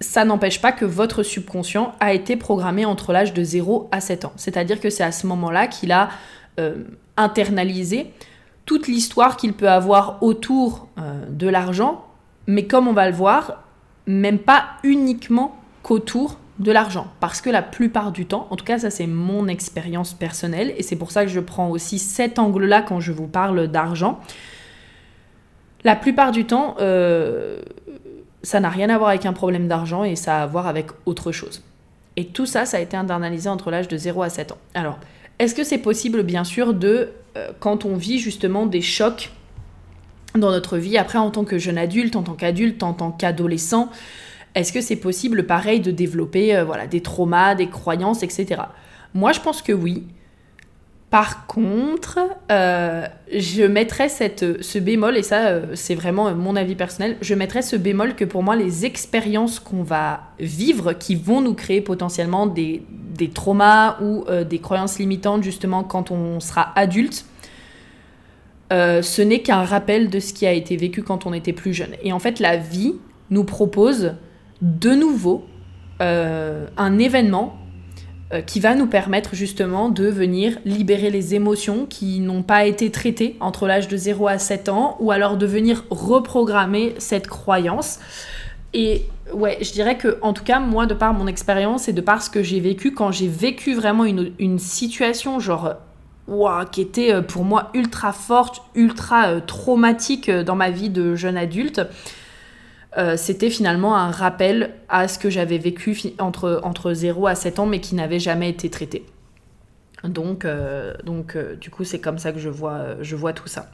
Ça 0.00 0.24
n'empêche 0.24 0.60
pas 0.60 0.72
que 0.72 0.84
votre 0.84 1.22
subconscient 1.22 1.94
a 2.00 2.12
été 2.12 2.34
programmé 2.34 2.86
entre 2.86 3.12
l'âge 3.12 3.32
de 3.32 3.44
0 3.44 3.88
à 3.92 4.00
7 4.00 4.24
ans. 4.24 4.32
C'est-à-dire 4.34 4.80
que 4.80 4.90
c'est 4.90 5.04
à 5.04 5.12
ce 5.12 5.28
moment-là 5.28 5.68
qu'il 5.68 5.92
a 5.92 6.08
euh, 6.58 6.82
internalisé 7.16 8.10
toute 8.66 8.88
l'histoire 8.88 9.36
qu'il 9.36 9.52
peut 9.52 9.70
avoir 9.70 10.24
autour 10.24 10.88
euh, 10.98 11.24
de 11.30 11.46
l'argent, 11.46 12.04
mais 12.48 12.66
comme 12.66 12.88
on 12.88 12.92
va 12.92 13.08
le 13.08 13.14
voir, 13.14 13.62
même 14.08 14.40
pas 14.40 14.64
uniquement 14.82 15.56
qu'autour 15.84 16.40
de 16.58 16.72
l'argent. 16.72 17.08
Parce 17.20 17.40
que 17.40 17.50
la 17.50 17.62
plupart 17.62 18.12
du 18.12 18.26
temps, 18.26 18.46
en 18.50 18.56
tout 18.56 18.64
cas 18.64 18.78
ça 18.78 18.90
c'est 18.90 19.06
mon 19.06 19.48
expérience 19.48 20.14
personnelle, 20.14 20.74
et 20.76 20.82
c'est 20.82 20.96
pour 20.96 21.10
ça 21.10 21.24
que 21.24 21.30
je 21.30 21.40
prends 21.40 21.70
aussi 21.70 21.98
cet 21.98 22.38
angle-là 22.38 22.82
quand 22.82 23.00
je 23.00 23.12
vous 23.12 23.26
parle 23.26 23.68
d'argent, 23.68 24.20
la 25.84 25.96
plupart 25.96 26.32
du 26.32 26.46
temps, 26.46 26.76
euh, 26.80 27.60
ça 28.42 28.60
n'a 28.60 28.70
rien 28.70 28.88
à 28.88 28.98
voir 28.98 29.10
avec 29.10 29.26
un 29.26 29.32
problème 29.32 29.68
d'argent 29.68 30.02
et 30.04 30.16
ça 30.16 30.38
a 30.38 30.42
à 30.42 30.46
voir 30.46 30.66
avec 30.66 30.86
autre 31.06 31.30
chose. 31.30 31.62
Et 32.16 32.26
tout 32.26 32.46
ça, 32.46 32.64
ça 32.64 32.78
a 32.78 32.80
été 32.80 32.96
internalisé 32.96 33.48
entre 33.48 33.70
l'âge 33.70 33.88
de 33.88 33.96
0 33.96 34.22
à 34.22 34.30
7 34.30 34.52
ans. 34.52 34.58
Alors, 34.74 34.98
est-ce 35.38 35.54
que 35.54 35.64
c'est 35.64 35.78
possible, 35.78 36.22
bien 36.22 36.44
sûr, 36.44 36.72
de, 36.72 37.10
euh, 37.36 37.50
quand 37.58 37.84
on 37.84 37.96
vit 37.96 38.18
justement 38.18 38.66
des 38.66 38.82
chocs 38.82 39.30
dans 40.34 40.50
notre 40.50 40.78
vie, 40.78 40.96
après 40.96 41.18
en 41.18 41.30
tant 41.30 41.44
que 41.44 41.58
jeune 41.58 41.78
adulte, 41.78 42.16
en 42.16 42.22
tant 42.22 42.34
qu'adulte, 42.34 42.82
en 42.82 42.92
tant 42.92 43.10
qu'adolescent, 43.10 43.90
est-ce 44.54 44.72
que 44.72 44.80
c'est 44.80 44.96
possible, 44.96 45.46
pareil, 45.46 45.80
de 45.80 45.90
développer 45.90 46.56
euh, 46.56 46.64
voilà, 46.64 46.86
des 46.86 47.00
traumas, 47.00 47.54
des 47.54 47.68
croyances, 47.68 48.22
etc. 48.22 48.62
Moi, 49.12 49.32
je 49.32 49.40
pense 49.40 49.62
que 49.62 49.72
oui. 49.72 50.04
Par 51.10 51.46
contre, 51.46 52.18
euh, 52.50 53.06
je 53.32 53.62
mettrais 53.62 54.08
cette, 54.08 54.62
ce 54.62 54.78
bémol, 54.78 55.16
et 55.16 55.22
ça 55.22 55.46
euh, 55.46 55.66
c'est 55.74 55.94
vraiment 55.94 56.32
mon 56.34 56.56
avis 56.56 56.74
personnel, 56.74 57.16
je 57.20 57.34
mettrais 57.34 57.62
ce 57.62 57.76
bémol 57.76 58.16
que 58.16 58.24
pour 58.24 58.42
moi 58.42 58.56
les 58.56 58.84
expériences 58.84 59.60
qu'on 59.60 59.84
va 59.84 60.22
vivre, 60.40 60.92
qui 60.92 61.14
vont 61.14 61.40
nous 61.40 61.54
créer 61.54 61.80
potentiellement 61.80 62.46
des, 62.46 62.82
des 62.90 63.30
traumas 63.30 63.98
ou 64.02 64.24
des 64.44 64.58
croyances 64.58 64.98
limitantes 64.98 65.44
justement 65.44 65.84
quand 65.84 66.10
on 66.10 66.40
sera 66.40 66.72
adulte, 66.74 67.24
ce 68.72 69.22
n'est 69.22 69.40
qu'un 69.40 69.62
rappel 69.62 70.10
de 70.10 70.18
ce 70.18 70.32
qui 70.32 70.48
a 70.48 70.52
été 70.52 70.76
vécu 70.76 71.04
quand 71.04 71.26
on 71.26 71.32
était 71.32 71.52
plus 71.52 71.74
jeune. 71.74 71.94
Et 72.02 72.12
en 72.12 72.18
fait 72.18 72.40
la 72.40 72.56
vie 72.56 72.94
nous 73.30 73.44
propose 73.44 74.14
de 74.64 74.90
nouveau 74.90 75.46
un 76.00 76.98
événement 76.98 77.56
euh, 78.34 78.40
qui 78.40 78.58
va 78.58 78.74
nous 78.74 78.86
permettre 78.86 79.34
justement 79.34 79.90
de 79.90 80.06
venir 80.06 80.58
libérer 80.64 81.10
les 81.10 81.34
émotions 81.34 81.84
qui 81.84 82.20
n'ont 82.20 82.42
pas 82.42 82.64
été 82.64 82.90
traitées 82.90 83.36
entre 83.38 83.66
l'âge 83.66 83.86
de 83.86 83.96
0 83.98 84.26
à 84.28 84.38
7 84.38 84.70
ans, 84.70 84.96
ou 84.98 85.12
alors 85.12 85.36
de 85.36 85.44
venir 85.44 85.84
reprogrammer 85.90 86.94
cette 86.98 87.28
croyance. 87.28 88.00
Et 88.72 89.02
ouais, 89.32 89.58
je 89.60 89.72
dirais 89.72 89.98
que, 89.98 90.16
en 90.22 90.32
tout 90.32 90.42
cas, 90.42 90.58
moi, 90.58 90.86
de 90.86 90.94
par 90.94 91.12
mon 91.12 91.26
expérience 91.26 91.86
et 91.86 91.92
de 91.92 92.00
par 92.00 92.22
ce 92.22 92.30
que 92.30 92.42
j'ai 92.42 92.60
vécu, 92.60 92.92
quand 92.92 93.12
j'ai 93.12 93.28
vécu 93.28 93.74
vraiment 93.74 94.04
une, 94.06 94.58
situation, 94.58 95.38
genre, 95.38 95.74
wow, 96.26 96.64
qui 96.72 96.80
était 96.80 97.12
euh, 97.12 97.20
pour 97.20 97.44
moi 97.44 97.70
ultra 97.74 98.12
forte, 98.12 98.62
ultra 98.74 99.28
euh, 99.28 99.40
traumatique 99.46 100.30
dans 100.30 100.56
ma 100.56 100.70
vie 100.70 100.88
de 100.88 101.14
jeune 101.14 101.36
adulte, 101.36 101.82
euh, 102.96 103.16
c'était 103.16 103.50
finalement 103.50 103.96
un 103.96 104.10
rappel 104.10 104.70
à 104.88 105.08
ce 105.08 105.18
que 105.18 105.30
j'avais 105.30 105.58
vécu 105.58 105.96
entre, 106.18 106.60
entre 106.62 106.92
0 106.92 107.26
à 107.26 107.34
7 107.34 107.58
ans, 107.58 107.66
mais 107.66 107.80
qui 107.80 107.94
n'avait 107.94 108.20
jamais 108.20 108.48
été 108.50 108.70
traité. 108.70 109.04
Donc, 110.04 110.44
euh, 110.44 110.94
donc 111.04 111.34
euh, 111.34 111.56
du 111.56 111.70
coup, 111.70 111.84
c'est 111.84 112.00
comme 112.00 112.18
ça 112.18 112.32
que 112.32 112.38
je 112.38 112.48
vois, 112.48 112.96
je 113.00 113.16
vois 113.16 113.32
tout 113.32 113.48
ça. 113.48 113.70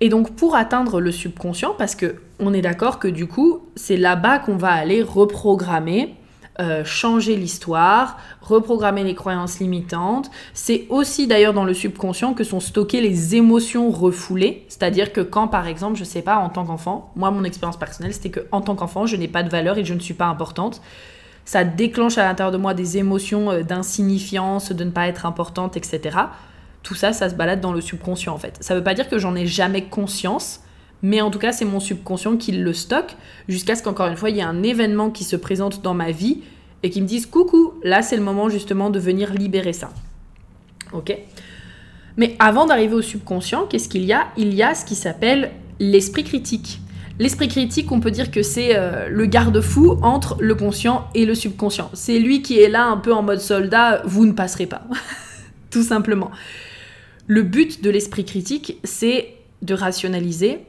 Et 0.00 0.08
donc, 0.08 0.36
pour 0.36 0.54
atteindre 0.54 1.00
le 1.00 1.10
subconscient, 1.10 1.74
parce 1.76 1.94
que 1.94 2.16
on 2.38 2.52
est 2.52 2.62
d'accord 2.62 2.98
que 2.98 3.08
du 3.08 3.26
coup, 3.26 3.66
c'est 3.74 3.96
là-bas 3.96 4.38
qu'on 4.38 4.56
va 4.56 4.70
aller 4.70 5.02
reprogrammer 5.02 6.14
euh, 6.60 6.84
changer 6.84 7.36
l'histoire, 7.36 8.18
reprogrammer 8.40 9.04
les 9.04 9.14
croyances 9.14 9.60
limitantes. 9.60 10.28
C'est 10.54 10.86
aussi 10.88 11.28
d'ailleurs 11.28 11.52
dans 11.52 11.64
le 11.64 11.72
subconscient 11.72 12.34
que 12.34 12.42
sont 12.42 12.58
stockées 12.58 13.00
les 13.00 13.36
émotions 13.36 13.90
refoulées. 13.90 14.64
C'est-à-dire 14.68 15.12
que 15.12 15.20
quand, 15.20 15.46
par 15.46 15.68
exemple, 15.68 15.96
je 15.96 16.02
sais 16.02 16.20
pas, 16.20 16.38
en 16.38 16.48
tant 16.48 16.66
qu'enfant, 16.66 17.12
moi, 17.14 17.30
mon 17.30 17.44
expérience 17.44 17.76
personnelle, 17.76 18.12
c'était 18.12 18.30
que 18.30 18.40
en 18.50 18.60
tant 18.60 18.74
qu'enfant, 18.74 19.06
je 19.06 19.14
n'ai 19.14 19.28
pas 19.28 19.44
de 19.44 19.50
valeur 19.50 19.78
et 19.78 19.84
je 19.84 19.94
ne 19.94 20.00
suis 20.00 20.14
pas 20.14 20.26
importante. 20.26 20.82
Ça 21.44 21.62
déclenche 21.62 22.18
à 22.18 22.24
l'intérieur 22.24 22.50
de 22.50 22.58
moi 22.58 22.74
des 22.74 22.98
émotions 22.98 23.52
euh, 23.52 23.62
d'insignifiance, 23.62 24.72
de 24.72 24.82
ne 24.82 24.90
pas 24.90 25.06
être 25.06 25.26
importante, 25.26 25.76
etc. 25.76 26.18
Tout 26.82 26.94
ça, 26.94 27.12
ça 27.12 27.30
se 27.30 27.36
balade 27.36 27.60
dans 27.60 27.72
le 27.72 27.80
subconscient 27.80 28.34
en 28.34 28.38
fait. 28.38 28.58
Ça 28.60 28.74
ne 28.74 28.80
veut 28.80 28.84
pas 28.84 28.94
dire 28.94 29.08
que 29.08 29.18
j'en 29.18 29.36
ai 29.36 29.46
jamais 29.46 29.84
conscience, 29.84 30.60
mais 31.02 31.20
en 31.20 31.30
tout 31.30 31.38
cas, 31.38 31.52
c'est 31.52 31.64
mon 31.64 31.80
subconscient 31.80 32.36
qui 32.36 32.52
le 32.52 32.72
stocke 32.72 33.16
jusqu'à 33.48 33.74
ce 33.74 33.82
qu'encore 33.82 34.08
une 34.08 34.16
fois, 34.16 34.30
il 34.30 34.36
y 34.36 34.40
ait 34.40 34.42
un 34.42 34.62
événement 34.62 35.10
qui 35.10 35.24
se 35.24 35.36
présente 35.36 35.82
dans 35.82 35.94
ma 35.94 36.10
vie 36.10 36.42
et 36.82 36.90
qui 36.90 37.00
me 37.00 37.06
dise 37.06 37.26
coucou, 37.26 37.74
là 37.82 38.02
c'est 38.02 38.16
le 38.16 38.22
moment 38.22 38.48
justement 38.48 38.90
de 38.90 38.98
venir 38.98 39.32
libérer 39.32 39.72
ça. 39.72 39.90
Ok? 40.92 41.16
Mais 42.16 42.36
avant 42.38 42.66
d'arriver 42.66 42.94
au 42.94 43.02
subconscient, 43.02 43.66
qu'est-ce 43.66 43.88
qu'il 43.88 44.04
y 44.04 44.12
a? 44.12 44.28
Il 44.36 44.54
y 44.54 44.62
a 44.62 44.74
ce 44.74 44.84
qui 44.84 44.94
s'appelle 44.94 45.52
l'esprit 45.78 46.24
critique. 46.24 46.80
L'esprit 47.18 47.48
critique, 47.48 47.90
on 47.90 48.00
peut 48.00 48.10
dire 48.10 48.30
que 48.30 48.42
c'est 48.42 48.76
euh, 48.76 49.08
le 49.08 49.26
garde-fou 49.26 49.98
entre 50.02 50.36
le 50.40 50.54
conscient 50.54 51.08
et 51.14 51.26
le 51.26 51.34
subconscient. 51.34 51.90
C'est 51.92 52.18
lui 52.18 52.42
qui 52.42 52.60
est 52.60 52.68
là 52.68 52.86
un 52.86 52.96
peu 52.96 53.12
en 53.12 53.22
mode 53.22 53.40
soldat, 53.40 54.02
vous 54.04 54.24
ne 54.24 54.32
passerez 54.32 54.66
pas. 54.66 54.82
Tout 55.70 55.82
simplement. 55.82 56.30
Le 57.26 57.42
but 57.42 57.82
de 57.82 57.90
l'esprit 57.90 58.24
critique, 58.24 58.78
c'est 58.84 59.34
de 59.62 59.74
rationaliser, 59.74 60.60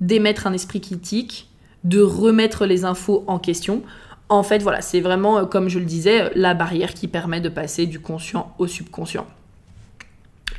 d'émettre 0.00 0.46
un 0.46 0.52
esprit 0.52 0.80
critique, 0.80 1.48
de 1.84 2.00
remettre 2.00 2.66
les 2.66 2.84
infos 2.84 3.24
en 3.26 3.38
question. 3.38 3.82
En 4.28 4.42
fait, 4.42 4.62
voilà, 4.62 4.80
c'est 4.80 5.00
vraiment, 5.00 5.38
euh, 5.38 5.44
comme 5.44 5.68
je 5.68 5.78
le 5.78 5.84
disais, 5.84 6.30
la 6.34 6.54
barrière 6.54 6.94
qui 6.94 7.08
permet 7.08 7.40
de 7.40 7.48
passer 7.48 7.86
du 7.86 8.00
conscient 8.00 8.54
au 8.58 8.66
subconscient. 8.66 9.26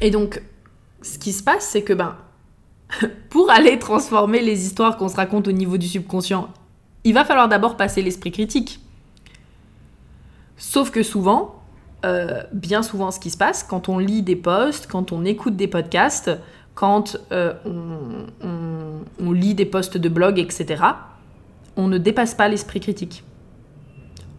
Et 0.01 0.09
donc, 0.09 0.41
ce 1.01 1.17
qui 1.17 1.31
se 1.31 1.43
passe, 1.43 1.67
c'est 1.67 1.83
que, 1.83 1.93
ben, 1.93 2.15
pour 3.29 3.49
aller 3.49 3.79
transformer 3.79 4.41
les 4.41 4.65
histoires 4.65 4.97
qu'on 4.97 5.09
se 5.09 5.15
raconte 5.15 5.47
au 5.47 5.51
niveau 5.51 5.77
du 5.77 5.87
subconscient, 5.87 6.49
il 7.03 7.13
va 7.13 7.25
falloir 7.25 7.47
d'abord 7.47 7.77
passer 7.77 8.01
l'esprit 8.01 8.31
critique. 8.31 8.79
Sauf 10.57 10.91
que 10.91 11.01
souvent, 11.01 11.55
euh, 12.05 12.43
bien 12.51 12.83
souvent, 12.83 13.11
ce 13.11 13.19
qui 13.19 13.29
se 13.29 13.37
passe, 13.37 13.63
quand 13.63 13.89
on 13.89 13.97
lit 13.97 14.21
des 14.21 14.35
posts, 14.35 14.87
quand 14.87 15.11
on 15.11 15.25
écoute 15.25 15.55
des 15.55 15.67
podcasts, 15.67 16.31
quand 16.75 17.17
euh, 17.31 17.53
on, 19.19 19.31
lit 19.31 19.53
des 19.53 19.65
posts 19.65 19.97
de 19.97 20.09
blog, 20.09 20.39
etc., 20.39 20.83
on 21.75 21.87
ne 21.87 21.97
dépasse 21.97 22.35
pas 22.35 22.47
l'esprit 22.47 22.79
critique. 22.79 23.23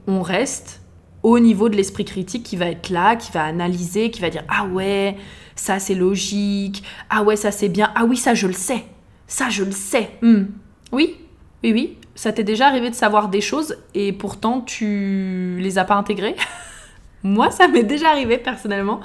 On 0.07 0.23
reste 0.23 0.81
au 1.23 1.39
niveau 1.39 1.69
de 1.69 1.77
l'esprit 1.77 2.05
critique 2.05 2.43
qui 2.43 2.57
va 2.57 2.67
être 2.67 2.91
là, 2.91 3.17
qui 3.17 3.33
va 3.33 3.45
analyser, 3.45 4.11
qui 4.11 4.21
va 4.21 4.31
dire 4.31 4.45
Ah 4.49 4.65
ouais, 4.67 5.17
ça 5.57 5.79
c'est 5.79 5.95
logique, 5.95 6.83
ah 7.11 7.23
ouais, 7.23 7.37
ça 7.37 7.53
c'est 7.53 7.69
bien, 7.69 7.93
ah 7.95 8.05
oui, 8.05 8.17
ça 8.17 8.35
je 8.35 8.47
le 8.47 8.53
sais, 8.53 8.85
ça 9.27 9.49
je 9.49 9.65
le 9.65 9.73
sais. 9.73 10.11
Hmm. 10.21 10.45
Oui, 10.91 11.17
oui, 11.63 11.73
oui, 11.73 11.99
ça 12.15 12.33
t'est 12.33 12.45
déjà 12.45 12.67
arrivé 12.67 12.91
de 12.91 12.95
savoir 12.95 13.29
des 13.29 13.41
choses 13.41 13.77
et 13.95 14.13
pourtant 14.13 14.61
tu 14.61 15.57
les 15.61 15.79
as 15.79 15.85
pas 15.85 15.95
intégrées? 15.95 16.37
Moi, 17.23 17.51
ça 17.51 17.69
m'est 17.69 17.85
déjà 17.85 18.11
arrivé 18.11 18.37
personnellement. 18.37 19.01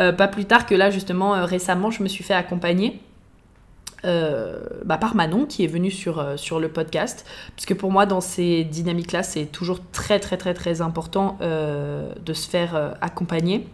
Euh, 0.00 0.12
pas 0.12 0.28
plus 0.28 0.44
tard 0.44 0.66
que 0.66 0.74
là, 0.74 0.90
justement, 0.90 1.34
euh, 1.34 1.44
récemment, 1.44 1.90
je 1.90 2.02
me 2.02 2.08
suis 2.08 2.24
fait 2.24 2.34
accompagner. 2.34 3.00
Euh, 4.04 4.58
bah, 4.84 4.98
par 4.98 5.14
Manon 5.14 5.46
qui 5.46 5.64
est 5.64 5.66
venue 5.66 5.90
sur, 5.90 6.38
sur 6.38 6.60
le 6.60 6.68
podcast. 6.68 7.24
Parce 7.56 7.64
que 7.64 7.72
pour 7.72 7.90
moi, 7.90 8.04
dans 8.04 8.20
ces 8.20 8.62
dynamiques-là, 8.64 9.22
c'est 9.22 9.46
toujours 9.46 9.80
très 9.92 10.20
très 10.20 10.36
très 10.36 10.52
très 10.52 10.82
important 10.82 11.38
de 11.40 12.32
se 12.34 12.50
faire 12.50 12.96
accompagner. 13.00 13.66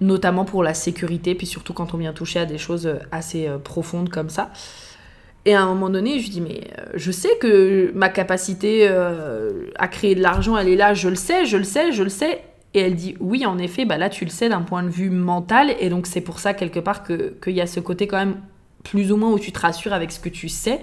Notamment 0.00 0.44
pour 0.44 0.62
la 0.62 0.72
sécurité, 0.72 1.34
puis 1.34 1.48
surtout 1.48 1.72
quand 1.72 1.94
on 1.94 1.96
vient 1.96 2.12
toucher 2.12 2.38
à 2.38 2.46
des 2.46 2.58
choses 2.58 2.88
assez 3.10 3.50
profondes 3.64 4.08
comme 4.08 4.30
ça. 4.30 4.50
Et 5.46 5.54
à 5.54 5.62
un 5.62 5.66
moment 5.66 5.90
donné, 5.90 6.20
je 6.20 6.30
dis, 6.30 6.40
mais 6.40 6.70
je 6.94 7.10
sais 7.10 7.36
que 7.40 7.90
ma 7.92 8.10
capacité 8.10 8.86
à 8.86 9.88
créer 9.88 10.14
de 10.14 10.22
l'argent, 10.22 10.56
elle 10.56 10.68
est 10.68 10.76
là, 10.76 10.94
je 10.94 11.08
le 11.08 11.16
sais, 11.16 11.44
je 11.44 11.56
le 11.56 11.64
sais, 11.64 11.90
je 11.90 12.04
le 12.04 12.08
sais. 12.08 12.40
Et 12.74 12.80
elle 12.80 12.96
dit 12.96 13.16
oui, 13.20 13.46
en 13.46 13.56
effet, 13.58 13.84
bah 13.84 13.98
là 13.98 14.10
tu 14.10 14.24
le 14.24 14.30
sais 14.30 14.48
d'un 14.48 14.62
point 14.62 14.82
de 14.82 14.88
vue 14.88 15.10
mental, 15.10 15.74
et 15.78 15.88
donc 15.88 16.06
c'est 16.06 16.20
pour 16.20 16.40
ça 16.40 16.54
quelque 16.54 16.80
part 16.80 17.04
qu'il 17.04 17.54
y 17.54 17.60
a 17.60 17.66
ce 17.66 17.80
côté 17.80 18.08
quand 18.08 18.18
même 18.18 18.40
plus 18.82 19.12
ou 19.12 19.16
moins 19.16 19.30
où 19.30 19.38
tu 19.38 19.52
te 19.52 19.60
rassures 19.60 19.92
avec 19.92 20.10
ce 20.10 20.18
que 20.18 20.28
tu 20.28 20.48
sais, 20.48 20.80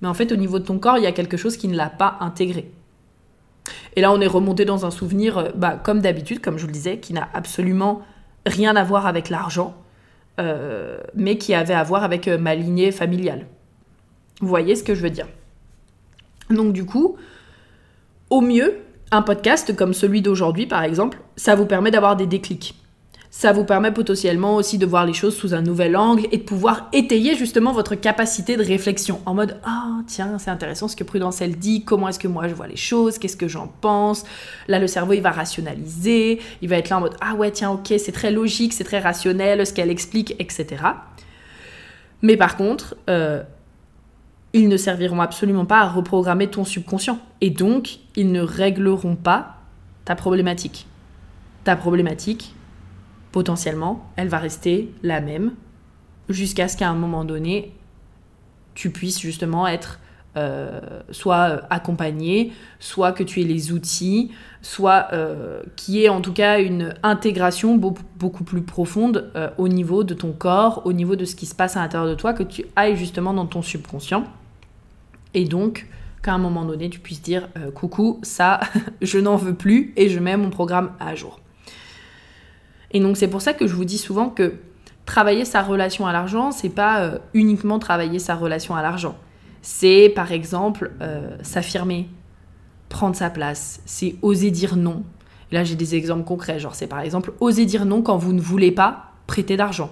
mais 0.00 0.08
en 0.08 0.14
fait 0.14 0.30
au 0.32 0.36
niveau 0.36 0.60
de 0.60 0.64
ton 0.64 0.78
corps, 0.78 0.98
il 0.98 1.04
y 1.04 1.06
a 1.06 1.12
quelque 1.12 1.36
chose 1.36 1.56
qui 1.56 1.68
ne 1.68 1.76
l'a 1.76 1.90
pas 1.90 2.16
intégré. 2.20 2.70
Et 3.96 4.00
là 4.00 4.12
on 4.12 4.20
est 4.20 4.26
remonté 4.28 4.64
dans 4.64 4.86
un 4.86 4.90
souvenir, 4.92 5.38
euh, 5.38 5.48
bah, 5.54 5.80
comme 5.82 6.00
d'habitude, 6.00 6.40
comme 6.40 6.58
je 6.58 6.66
le 6.66 6.72
disais, 6.72 6.98
qui 6.98 7.12
n'a 7.12 7.28
absolument 7.34 8.02
rien 8.46 8.76
à 8.76 8.84
voir 8.84 9.06
avec 9.06 9.28
l'argent, 9.28 9.74
euh, 10.40 10.98
mais 11.14 11.38
qui 11.38 11.54
avait 11.54 11.74
à 11.74 11.82
voir 11.82 12.04
avec 12.04 12.28
euh, 12.28 12.38
ma 12.38 12.54
lignée 12.54 12.92
familiale. 12.92 13.46
Vous 14.40 14.48
voyez 14.48 14.76
ce 14.76 14.84
que 14.84 14.94
je 14.94 15.02
veux 15.02 15.10
dire? 15.10 15.28
Donc 16.50 16.72
du 16.72 16.84
coup, 16.84 17.16
au 18.30 18.40
mieux, 18.40 18.78
un 19.12 19.22
podcast 19.22 19.76
comme 19.76 19.92
celui 19.92 20.22
d'aujourd'hui, 20.22 20.66
par 20.66 20.82
exemple, 20.82 21.18
ça 21.36 21.54
vous 21.54 21.66
permet 21.66 21.90
d'avoir 21.90 22.16
des 22.16 22.26
déclics. 22.26 22.74
Ça 23.30 23.52
vous 23.52 23.64
permet 23.64 23.92
potentiellement 23.92 24.56
aussi 24.56 24.76
de 24.76 24.84
voir 24.84 25.06
les 25.06 25.12
choses 25.12 25.36
sous 25.36 25.54
un 25.54 25.62
nouvel 25.62 25.96
angle 25.96 26.26
et 26.32 26.38
de 26.38 26.42
pouvoir 26.42 26.88
étayer 26.92 27.34
justement 27.34 27.72
votre 27.72 27.94
capacité 27.94 28.56
de 28.56 28.64
réflexion 28.64 29.22
en 29.24 29.32
mode 29.32 29.58
ah 29.64 30.00
tiens 30.06 30.38
c'est 30.38 30.50
intéressant 30.50 30.86
ce 30.86 30.96
que 30.96 31.04
Prudence 31.04 31.40
elle 31.40 31.56
dit. 31.56 31.82
Comment 31.82 32.08
est-ce 32.08 32.18
que 32.18 32.28
moi 32.28 32.46
je 32.48 32.54
vois 32.54 32.66
les 32.66 32.76
choses? 32.76 33.16
Qu'est-ce 33.16 33.38
que 33.38 33.48
j'en 33.48 33.68
pense 33.80 34.24
là 34.68 34.78
le 34.78 34.86
cerveau 34.86 35.14
il 35.14 35.22
va 35.22 35.30
rationaliser. 35.30 36.40
Il 36.60 36.68
va 36.68 36.76
être 36.76 36.90
là 36.90 36.98
en 36.98 37.00
mode 37.00 37.16
ah 37.22 37.34
ouais 37.34 37.50
tiens 37.50 37.70
ok 37.70 37.94
c'est 37.96 38.12
très 38.12 38.30
logique 38.30 38.74
c'est 38.74 38.84
très 38.84 38.98
rationnel 38.98 39.66
ce 39.66 39.72
qu'elle 39.72 39.90
explique 39.90 40.36
etc 40.38 40.84
mais 42.20 42.36
par 42.36 42.56
contre 42.56 42.96
euh, 43.08 43.42
ils 44.52 44.68
ne 44.68 44.76
serviront 44.76 45.20
absolument 45.20 45.64
pas 45.64 45.80
à 45.80 45.88
reprogrammer 45.88 46.48
ton 46.48 46.64
subconscient. 46.64 47.18
Et 47.40 47.50
donc, 47.50 47.98
ils 48.16 48.30
ne 48.30 48.42
régleront 48.42 49.16
pas 49.16 49.56
ta 50.04 50.14
problématique. 50.14 50.86
Ta 51.64 51.76
problématique, 51.76 52.54
potentiellement, 53.30 54.10
elle 54.16 54.28
va 54.28 54.38
rester 54.38 54.92
la 55.02 55.20
même 55.20 55.52
jusqu'à 56.28 56.68
ce 56.68 56.76
qu'à 56.76 56.88
un 56.88 56.94
moment 56.94 57.24
donné, 57.24 57.72
tu 58.74 58.90
puisses 58.90 59.20
justement 59.20 59.66
être 59.66 60.00
euh, 60.34 60.80
soit 61.10 61.62
accompagné, 61.68 62.52
soit 62.80 63.12
que 63.12 63.22
tu 63.22 63.42
aies 63.42 63.44
les 63.44 63.70
outils, 63.70 64.30
soit 64.62 65.08
euh, 65.12 65.62
qu'il 65.76 65.94
y 65.94 66.04
ait 66.04 66.08
en 66.08 66.22
tout 66.22 66.32
cas 66.32 66.60
une 66.60 66.94
intégration 67.02 67.76
beaucoup, 67.76 68.44
plus 68.44 68.62
profonde 68.62 69.30
euh, 69.36 69.50
au 69.58 69.68
niveau 69.68 70.04
de 70.04 70.14
ton 70.14 70.32
corps, 70.32 70.82
au 70.86 70.94
niveau 70.94 71.16
de 71.16 71.26
ce 71.26 71.36
qui 71.36 71.44
se 71.44 71.54
passe 71.54 71.76
à 71.76 71.80
l'intérieur 71.80 72.08
de 72.08 72.14
toi, 72.14 72.32
que 72.32 72.42
tu 72.42 72.64
ailles 72.76 72.96
justement 72.96 73.34
dans 73.34 73.46
ton 73.46 73.60
subconscient. 73.60 74.24
Et 75.34 75.44
donc, 75.44 75.86
qu'à 76.22 76.34
un 76.34 76.38
moment 76.38 76.64
donné, 76.64 76.88
tu 76.88 77.00
puisses 77.00 77.22
dire 77.22 77.48
euh, 77.56 77.70
coucou, 77.70 78.20
ça, 78.22 78.60
je 79.02 79.18
n'en 79.18 79.36
veux 79.36 79.54
plus 79.54 79.92
et 79.96 80.08
je 80.08 80.18
mets 80.18 80.36
mon 80.36 80.50
programme 80.50 80.92
à 81.00 81.14
jour. 81.14 81.40
Et 82.92 83.00
donc 83.00 83.16
c'est 83.16 83.28
pour 83.28 83.42
ça 83.42 83.54
que 83.54 83.66
je 83.66 83.74
vous 83.74 83.84
dis 83.84 83.98
souvent 83.98 84.28
que 84.28 84.54
travailler 85.06 85.44
sa 85.44 85.62
relation 85.62 86.06
à 86.06 86.12
l'argent, 86.12 86.52
c'est 86.52 86.68
pas 86.68 87.00
euh, 87.00 87.18
uniquement 87.34 87.78
travailler 87.78 88.18
sa 88.18 88.34
relation 88.34 88.76
à 88.76 88.82
l'argent. 88.82 89.16
C'est 89.62 90.12
par 90.14 90.32
exemple 90.32 90.92
euh, 91.00 91.36
s'affirmer, 91.42 92.08
prendre 92.88 93.16
sa 93.16 93.30
place, 93.30 93.80
c'est 93.86 94.16
oser 94.22 94.50
dire 94.50 94.76
non. 94.76 95.02
là 95.50 95.64
j'ai 95.64 95.76
des 95.76 95.94
exemples 95.94 96.24
concrets, 96.24 96.58
genre 96.58 96.74
c'est 96.74 96.86
par 96.86 97.00
exemple 97.00 97.32
oser 97.40 97.64
dire 97.64 97.86
non 97.86 98.02
quand 98.02 98.16
vous 98.16 98.32
ne 98.32 98.40
voulez 98.40 98.72
pas 98.72 99.12
prêter 99.26 99.56
d'argent. 99.56 99.90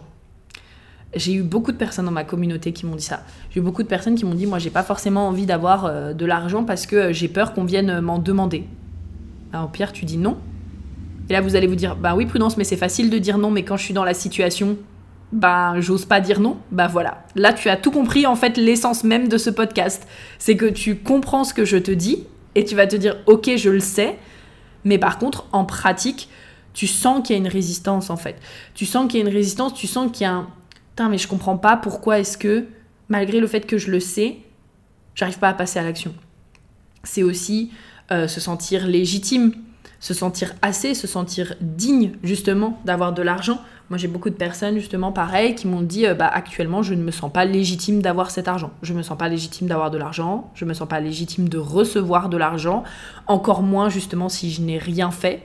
J'ai 1.14 1.34
eu 1.34 1.42
beaucoup 1.42 1.72
de 1.72 1.76
personnes 1.76 2.04
dans 2.04 2.12
ma 2.12 2.24
communauté 2.24 2.72
qui 2.72 2.86
m'ont 2.86 2.94
dit 2.94 3.04
ça. 3.04 3.24
J'ai 3.50 3.60
eu 3.60 3.62
beaucoup 3.62 3.82
de 3.82 3.88
personnes 3.88 4.14
qui 4.14 4.24
m'ont 4.24 4.34
dit 4.34 4.46
moi 4.46 4.58
j'ai 4.58 4.70
pas 4.70 4.84
forcément 4.84 5.26
envie 5.26 5.46
d'avoir 5.46 5.86
euh, 5.86 6.12
de 6.12 6.24
l'argent 6.24 6.64
parce 6.64 6.86
que 6.86 7.12
j'ai 7.12 7.28
peur 7.28 7.52
qu'on 7.52 7.64
vienne 7.64 8.00
m'en 8.00 8.18
demander. 8.18 8.64
Alors, 9.52 9.66
au 9.66 9.68
pire 9.68 9.92
tu 9.92 10.04
dis 10.04 10.18
non. 10.18 10.36
Et 11.28 11.32
là 11.32 11.40
vous 11.40 11.56
allez 11.56 11.66
vous 11.66 11.74
dire 11.74 11.96
bah 11.96 12.14
oui 12.14 12.26
prudence 12.26 12.56
mais 12.56 12.64
c'est 12.64 12.76
facile 12.76 13.10
de 13.10 13.18
dire 13.18 13.38
non 13.38 13.50
mais 13.50 13.64
quand 13.64 13.76
je 13.76 13.84
suis 13.84 13.94
dans 13.94 14.04
la 14.04 14.14
situation 14.14 14.76
bah 15.32 15.74
j'ose 15.78 16.04
pas 16.04 16.20
dire 16.20 16.40
non, 16.40 16.58
bah 16.70 16.86
voilà. 16.86 17.24
Là 17.34 17.52
tu 17.52 17.68
as 17.68 17.76
tout 17.76 17.90
compris 17.90 18.26
en 18.26 18.36
fait 18.36 18.56
l'essence 18.56 19.04
même 19.04 19.28
de 19.28 19.38
ce 19.38 19.50
podcast. 19.50 20.06
C'est 20.38 20.56
que 20.56 20.66
tu 20.66 20.96
comprends 20.96 21.44
ce 21.44 21.54
que 21.54 21.64
je 21.64 21.76
te 21.76 21.90
dis 21.90 22.24
et 22.54 22.64
tu 22.64 22.74
vas 22.76 22.86
te 22.86 22.96
dire 22.96 23.16
ok 23.26 23.50
je 23.56 23.70
le 23.70 23.80
sais, 23.80 24.16
mais 24.84 24.98
par 24.98 25.18
contre 25.18 25.46
en 25.52 25.64
pratique 25.64 26.28
tu 26.72 26.86
sens 26.86 27.26
qu'il 27.26 27.36
y 27.36 27.38
a 27.38 27.42
une 27.42 27.48
résistance 27.48 28.10
en 28.10 28.16
fait. 28.16 28.36
Tu 28.74 28.86
sens 28.86 29.10
qu'il 29.10 29.20
y 29.20 29.22
a 29.22 29.26
une 29.26 29.34
résistance, 29.34 29.74
tu 29.74 29.86
sens 29.86 30.10
qu'il 30.12 30.22
y 30.22 30.26
a 30.26 30.32
un... 30.32 30.48
Putain 30.90 31.09
mais 31.09 31.18
je 31.18 31.28
comprends 31.28 31.56
pas 31.56 31.76
pourquoi 31.76 32.18
est-ce 32.18 32.37
que 32.38 32.66
malgré 33.09 33.40
le 33.40 33.47
fait 33.47 33.66
que 33.66 33.78
je 33.78 33.90
le 33.90 34.00
sais, 34.00 34.38
j'arrive 35.14 35.38
pas 35.38 35.49
à 35.49 35.54
passer 35.54 35.78
à 35.78 35.82
l'action. 35.82 36.14
C'est 37.04 37.23
aussi 37.23 37.73
euh, 38.12 38.28
se 38.28 38.40
sentir 38.40 38.87
légitime, 38.87 39.52
se 39.99 40.14
sentir 40.14 40.54
assez, 40.62 40.94
se 40.94 41.06
sentir 41.06 41.54
digne 41.61 42.12
justement 42.23 42.80
d'avoir 42.85 43.12
de 43.12 43.23
l'argent 43.23 43.61
moi, 43.90 43.99
j'ai 43.99 44.06
beaucoup 44.06 44.30
de 44.30 44.37
personnes, 44.37 44.78
justement, 44.78 45.11
pareil, 45.11 45.56
qui 45.56 45.66
m'ont 45.66 45.82
dit 45.82 46.06
euh, 46.06 46.14
bah, 46.14 46.30
actuellement, 46.32 46.80
je 46.80 46.94
ne 46.94 47.02
me 47.02 47.11
sens 47.11 47.30
pas 47.30 47.44
légitime 47.44 48.00
d'avoir 48.00 48.30
cet 48.30 48.47
argent. 48.47 48.70
Je 48.82 48.94
me 48.94 49.02
sens 49.02 49.18
pas 49.18 49.28
légitime 49.28 49.66
d'avoir 49.66 49.90
de 49.90 49.99
l'argent. 49.99 50.52
Je 50.54 50.64
me 50.64 50.75
sens 50.75 50.87
pas 50.87 51.00
légitime 51.00 51.49
de 51.49 51.59
recevoir 51.59 52.28
de 52.28 52.37
l'argent. 52.37 52.85
Encore 53.26 53.62
moins, 53.62 53.88
justement, 53.88 54.28
si 54.28 54.52
je 54.52 54.62
n'ai 54.62 54.78
rien 54.78 55.11
fait. 55.11 55.42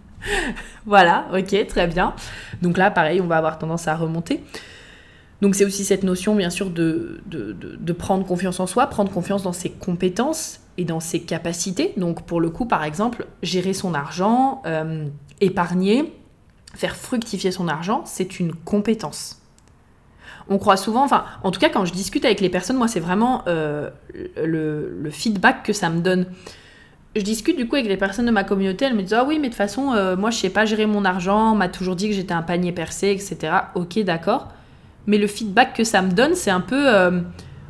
voilà, 0.86 1.26
ok, 1.34 1.66
très 1.66 1.86
bien. 1.86 2.14
Donc 2.62 2.78
là, 2.78 2.90
pareil, 2.90 3.20
on 3.20 3.26
va 3.26 3.36
avoir 3.36 3.58
tendance 3.58 3.88
à 3.88 3.96
remonter. 3.96 4.42
Donc 5.40 5.54
c'est 5.54 5.64
aussi 5.64 5.84
cette 5.84 6.02
notion, 6.02 6.34
bien 6.34 6.50
sûr, 6.50 6.70
de, 6.70 7.20
de, 7.26 7.92
prendre 7.92 8.26
confiance 8.26 8.58
en 8.58 8.66
soi, 8.66 8.86
prendre 8.88 9.10
confiance 9.12 9.44
dans 9.44 9.52
ses 9.52 9.70
compétences 9.70 10.60
et 10.76 10.84
dans 10.84 11.00
ses 11.00 11.20
capacités. 11.20 11.92
Donc 11.96 12.26
pour 12.26 12.40
le 12.40 12.50
coup, 12.50 12.66
par 12.66 12.82
exemple, 12.82 13.26
gérer 13.42 13.72
son 13.72 13.94
argent, 13.94 14.62
euh, 14.66 15.06
épargner, 15.40 16.12
faire 16.74 16.96
fructifier 16.96 17.52
son 17.52 17.68
argent, 17.68 18.02
c'est 18.04 18.40
une 18.40 18.52
compétence. 18.52 19.40
On 20.48 20.58
croit 20.58 20.76
souvent, 20.76 21.04
enfin, 21.04 21.24
en 21.44 21.50
tout 21.50 21.60
cas, 21.60 21.68
quand 21.68 21.84
je 21.84 21.92
discute 21.92 22.24
avec 22.24 22.40
les 22.40 22.48
personnes, 22.48 22.76
moi, 22.76 22.88
c'est 22.88 23.00
vraiment 23.00 23.42
euh, 23.48 23.90
le, 24.36 25.10
feedback 25.10 25.62
que 25.62 25.72
ça 25.72 25.90
me 25.90 26.00
donne. 26.00 26.26
Je 27.18 27.24
discute 27.24 27.56
du 27.56 27.68
coup 27.68 27.76
avec 27.76 27.88
les 27.88 27.96
personnes 27.96 28.26
de 28.26 28.30
ma 28.30 28.44
communauté, 28.44 28.86
elles 28.86 28.94
me 28.94 29.02
disent 29.02 29.14
Ah 29.14 29.24
oui, 29.26 29.38
mais 29.38 29.48
de 29.48 29.52
toute 29.52 29.56
façon, 29.56 29.92
euh, 29.92 30.16
moi, 30.16 30.30
je 30.30 30.38
sais 30.38 30.50
pas 30.50 30.64
gérer 30.64 30.86
mon 30.86 31.04
argent, 31.04 31.52
on 31.52 31.56
m'a 31.56 31.68
toujours 31.68 31.96
dit 31.96 32.08
que 32.08 32.14
j'étais 32.14 32.32
un 32.32 32.42
panier 32.42 32.72
percé, 32.72 33.10
etc. 33.10 33.52
Ok, 33.74 33.98
d'accord. 34.00 34.48
Mais 35.06 35.18
le 35.18 35.26
feedback 35.26 35.74
que 35.74 35.84
ça 35.84 36.00
me 36.00 36.12
donne, 36.12 36.34
c'est 36.34 36.50
un 36.50 36.60
peu 36.60 36.88
euh, 36.88 37.20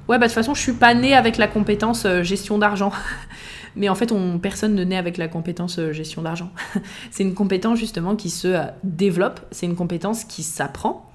Ouais, 0.08 0.18
bah 0.18 0.26
de 0.26 0.32
toute 0.32 0.34
façon, 0.34 0.54
je 0.54 0.60
suis 0.60 0.72
pas 0.72 0.94
née 0.94 1.14
avec 1.14 1.36
la 1.36 1.48
compétence 1.48 2.06
gestion 2.22 2.58
d'argent. 2.58 2.92
Mais 3.78 3.88
en 3.88 3.94
fait, 3.94 4.12
on, 4.12 4.38
personne 4.38 4.74
ne 4.74 4.84
naît 4.84 4.96
avec 4.96 5.16
la 5.16 5.28
compétence 5.28 5.78
euh, 5.78 5.92
gestion 5.92 6.22
d'argent. 6.22 6.50
c'est 7.10 7.22
une 7.22 7.34
compétence 7.34 7.78
justement 7.78 8.16
qui 8.16 8.28
se 8.28 8.48
euh, 8.48 8.62
développe, 8.82 9.40
c'est 9.50 9.66
une 9.66 9.76
compétence 9.76 10.24
qui 10.24 10.42
s'apprend. 10.42 11.10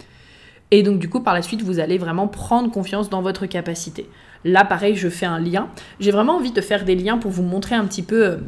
Et 0.72 0.82
donc 0.82 0.98
du 0.98 1.10
coup, 1.10 1.20
par 1.20 1.34
la 1.34 1.42
suite, 1.42 1.62
vous 1.62 1.80
allez 1.80 1.98
vraiment 1.98 2.28
prendre 2.28 2.72
confiance 2.72 3.10
dans 3.10 3.22
votre 3.22 3.46
capacité. 3.46 4.10
Là, 4.46 4.66
pareil, 4.66 4.96
je 4.96 5.10
fais 5.10 5.26
un 5.26 5.40
lien. 5.40 5.70
J'ai 6.00 6.12
vraiment 6.12 6.38
envie 6.38 6.52
de 6.52 6.62
faire 6.62 6.86
des 6.86 6.96
liens 6.96 7.18
pour 7.18 7.32
vous 7.32 7.44
montrer 7.44 7.76
un 7.76 7.86
petit 7.86 8.04
peu 8.04 8.40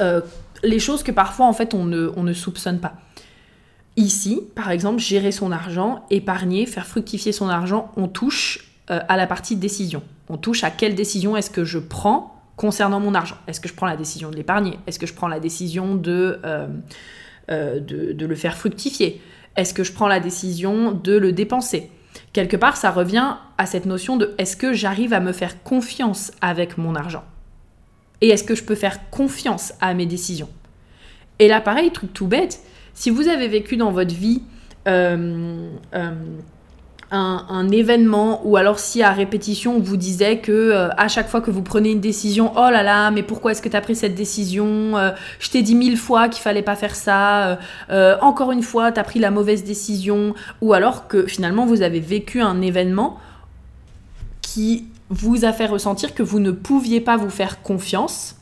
euh, 0.00 0.20
les 0.62 0.78
choses 0.78 1.02
que 1.02 1.12
parfois, 1.12 1.46
en 1.46 1.52
fait, 1.52 1.74
on 1.74 1.84
ne, 1.84 2.10
on 2.16 2.22
ne 2.22 2.32
soupçonne 2.32 2.80
pas. 2.80 2.94
Ici, 3.96 4.42
par 4.54 4.70
exemple, 4.70 5.00
gérer 5.00 5.32
son 5.32 5.52
argent, 5.52 6.04
épargner, 6.10 6.66
faire 6.66 6.86
fructifier 6.86 7.32
son 7.32 7.48
argent, 7.48 7.92
on 7.96 8.08
touche 8.08 8.70
à 8.88 9.16
la 9.16 9.26
partie 9.26 9.56
décision. 9.56 10.02
On 10.28 10.36
touche 10.36 10.64
à 10.64 10.70
quelle 10.70 10.94
décision 10.94 11.36
est-ce 11.36 11.50
que 11.50 11.64
je 11.64 11.78
prends 11.78 12.34
concernant 12.56 13.00
mon 13.00 13.14
argent. 13.14 13.36
Est-ce 13.46 13.60
que 13.60 13.68
je 13.68 13.74
prends 13.74 13.86
la 13.86 13.96
décision 13.96 14.30
de 14.30 14.36
l'épargner? 14.36 14.78
Est-ce 14.86 14.98
que 14.98 15.06
je 15.06 15.14
prends 15.14 15.28
la 15.28 15.40
décision 15.40 15.94
de, 15.96 16.40
euh, 16.44 16.68
euh, 17.50 17.80
de, 17.80 18.26
le 18.26 18.34
faire 18.34 18.56
fructifier? 18.56 19.20
Est-ce 19.56 19.74
que 19.74 19.84
je 19.84 19.92
prends 19.92 20.08
la 20.08 20.20
décision 20.20 20.92
de 20.92 21.16
le 21.16 21.32
dépenser? 21.32 21.90
Quelque 22.34 22.56
part, 22.56 22.76
ça 22.76 22.90
revient 22.90 23.36
à 23.58 23.64
cette 23.64 23.86
notion 23.86 24.16
de 24.16 24.34
est-ce 24.38 24.56
que 24.56 24.72
j'arrive 24.74 25.14
à 25.14 25.20
me 25.20 25.32
faire 25.32 25.62
confiance 25.62 26.32
avec 26.40 26.76
mon 26.76 26.96
argent? 26.96 27.24
Et 28.20 28.28
est-ce 28.28 28.42
que 28.42 28.56
je 28.56 28.64
peux 28.64 28.74
faire 28.74 29.08
confiance 29.10 29.72
à 29.80 29.94
mes 29.94 30.04
décisions? 30.04 30.48
Et 31.38 31.46
là, 31.46 31.60
pareil, 31.60 31.92
truc 31.92 32.12
tout 32.12 32.26
bête, 32.26 32.60
si 32.92 33.10
vous 33.10 33.28
avez 33.28 33.46
vécu 33.46 33.76
dans 33.76 33.92
votre 33.92 34.12
vie 34.12 34.42
euh, 34.88 35.70
un, 37.14 37.70
événement 37.70 38.40
ou 38.44 38.56
alors 38.56 38.78
si 38.78 39.02
à 39.02 39.10
répétition 39.10 39.76
on 39.76 39.80
vous 39.80 39.96
disait 39.96 40.38
que 40.38 40.52
euh, 40.52 40.88
à 40.96 41.08
chaque 41.08 41.28
fois 41.28 41.40
que 41.40 41.50
vous 41.50 41.62
prenez 41.62 41.92
une 41.92 42.00
décision 42.00 42.52
oh 42.56 42.70
là 42.70 42.82
là 42.82 43.10
mais 43.10 43.22
pourquoi 43.22 43.52
est-ce 43.52 43.62
que 43.62 43.68
tu 43.68 43.76
as 43.76 43.80
pris 43.80 43.96
cette 43.96 44.14
décision 44.14 44.96
euh, 44.96 45.10
je 45.38 45.50
t'ai 45.50 45.62
dit 45.62 45.74
mille 45.74 45.96
fois 45.96 46.28
qu'il 46.28 46.42
fallait 46.42 46.62
pas 46.62 46.76
faire 46.76 46.94
ça 46.94 47.58
euh, 47.90 48.16
encore 48.20 48.52
une 48.52 48.62
fois 48.62 48.92
tu 48.92 49.00
as 49.00 49.04
pris 49.04 49.18
la 49.18 49.30
mauvaise 49.30 49.64
décision 49.64 50.34
ou 50.60 50.72
alors 50.72 51.08
que 51.08 51.26
finalement 51.26 51.66
vous 51.66 51.82
avez 51.82 52.00
vécu 52.00 52.40
un 52.40 52.60
événement 52.60 53.18
qui 54.42 54.88
vous 55.10 55.44
a 55.44 55.52
fait 55.52 55.66
ressentir 55.66 56.14
que 56.14 56.22
vous 56.22 56.40
ne 56.40 56.50
pouviez 56.50 57.00
pas 57.00 57.16
vous 57.16 57.30
faire 57.30 57.62
confiance. 57.62 58.36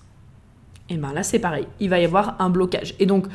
Et 0.89 0.97
ben 0.97 1.13
là 1.13 1.23
c'est 1.23 1.39
pareil. 1.39 1.67
Il 1.81 1.91
va 1.91 1.99
y 1.99 2.05
avoir 2.05 2.37
un 2.39 2.51
blocage. 2.51 2.95
Et 2.99 3.07
donc 3.07 3.27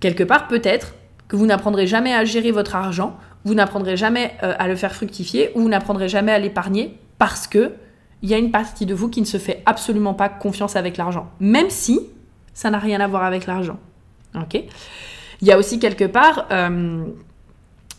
quelque 0.00 0.24
part 0.24 0.48
peut-être 0.48 0.94
que 1.28 1.36
vous 1.36 1.46
n'apprendrez 1.46 1.86
jamais 1.86 2.14
à 2.14 2.24
gérer 2.24 2.52
votre 2.52 2.76
argent 2.76 3.16
vous 3.46 3.54
n'apprendrez 3.54 3.96
jamais 3.96 4.32
euh, 4.42 4.54
à 4.58 4.66
le 4.66 4.74
faire 4.74 4.92
fructifier 4.92 5.52
ou 5.54 5.62
vous 5.62 5.68
n'apprendrez 5.68 6.08
jamais 6.08 6.32
à 6.32 6.38
l'épargner 6.38 6.98
parce 7.16 7.46
que 7.46 7.72
il 8.22 8.28
y 8.28 8.34
a 8.34 8.38
une 8.38 8.50
partie 8.50 8.86
de 8.86 8.94
vous 8.94 9.08
qui 9.08 9.20
ne 9.20 9.26
se 9.26 9.38
fait 9.38 9.62
absolument 9.66 10.14
pas 10.14 10.28
confiance 10.28 10.74
avec 10.74 10.96
l'argent, 10.96 11.30
même 11.38 11.70
si 11.70 12.00
ça 12.54 12.70
n'a 12.70 12.78
rien 12.78 12.98
à 13.00 13.06
voir 13.06 13.22
avec 13.22 13.46
l'argent. 13.46 13.78
Ok? 14.34 14.60
Il 15.40 15.46
y 15.46 15.52
a 15.52 15.58
aussi 15.58 15.78
quelque 15.78 16.04
part 16.04 16.48
euh, 16.50 17.04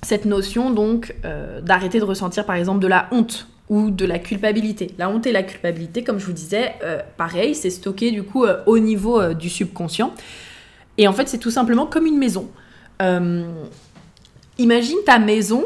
cette 0.02 0.26
notion 0.26 0.70
donc 0.72 1.16
euh, 1.24 1.62
d'arrêter 1.62 2.00
de 2.00 2.04
ressentir 2.04 2.46
par 2.46 2.56
exemple 2.56 2.80
de 2.80 2.88
la 2.88 3.08
honte 3.12 3.48
ou 3.70 3.90
de 3.90 4.06
la 4.06 4.20
culpabilité. 4.20 4.92
La 4.98 5.10
honte 5.10 5.28
et 5.28 5.32
la 5.32 5.44
culpabilité, 5.44 6.04
comme 6.04 6.20
je 6.20 6.26
vous 6.26 6.34
disais, 6.34 6.76
pareil, 7.18 7.54
c'est 7.54 7.70
stocké 7.70 8.12
du 8.12 8.24
coup 8.24 8.46
au 8.66 8.80
niveau 8.80 9.34
du 9.34 9.50
subconscient. 9.50 10.14
Et 10.98 11.06
en 11.06 11.12
fait, 11.12 11.28
c'est 11.28 11.38
tout 11.38 11.52
simplement 11.52 11.86
comme 11.86 12.06
une 12.06 12.18
maison 12.18 12.50
imagine 14.58 14.98
ta 15.06 15.20
maison. 15.20 15.66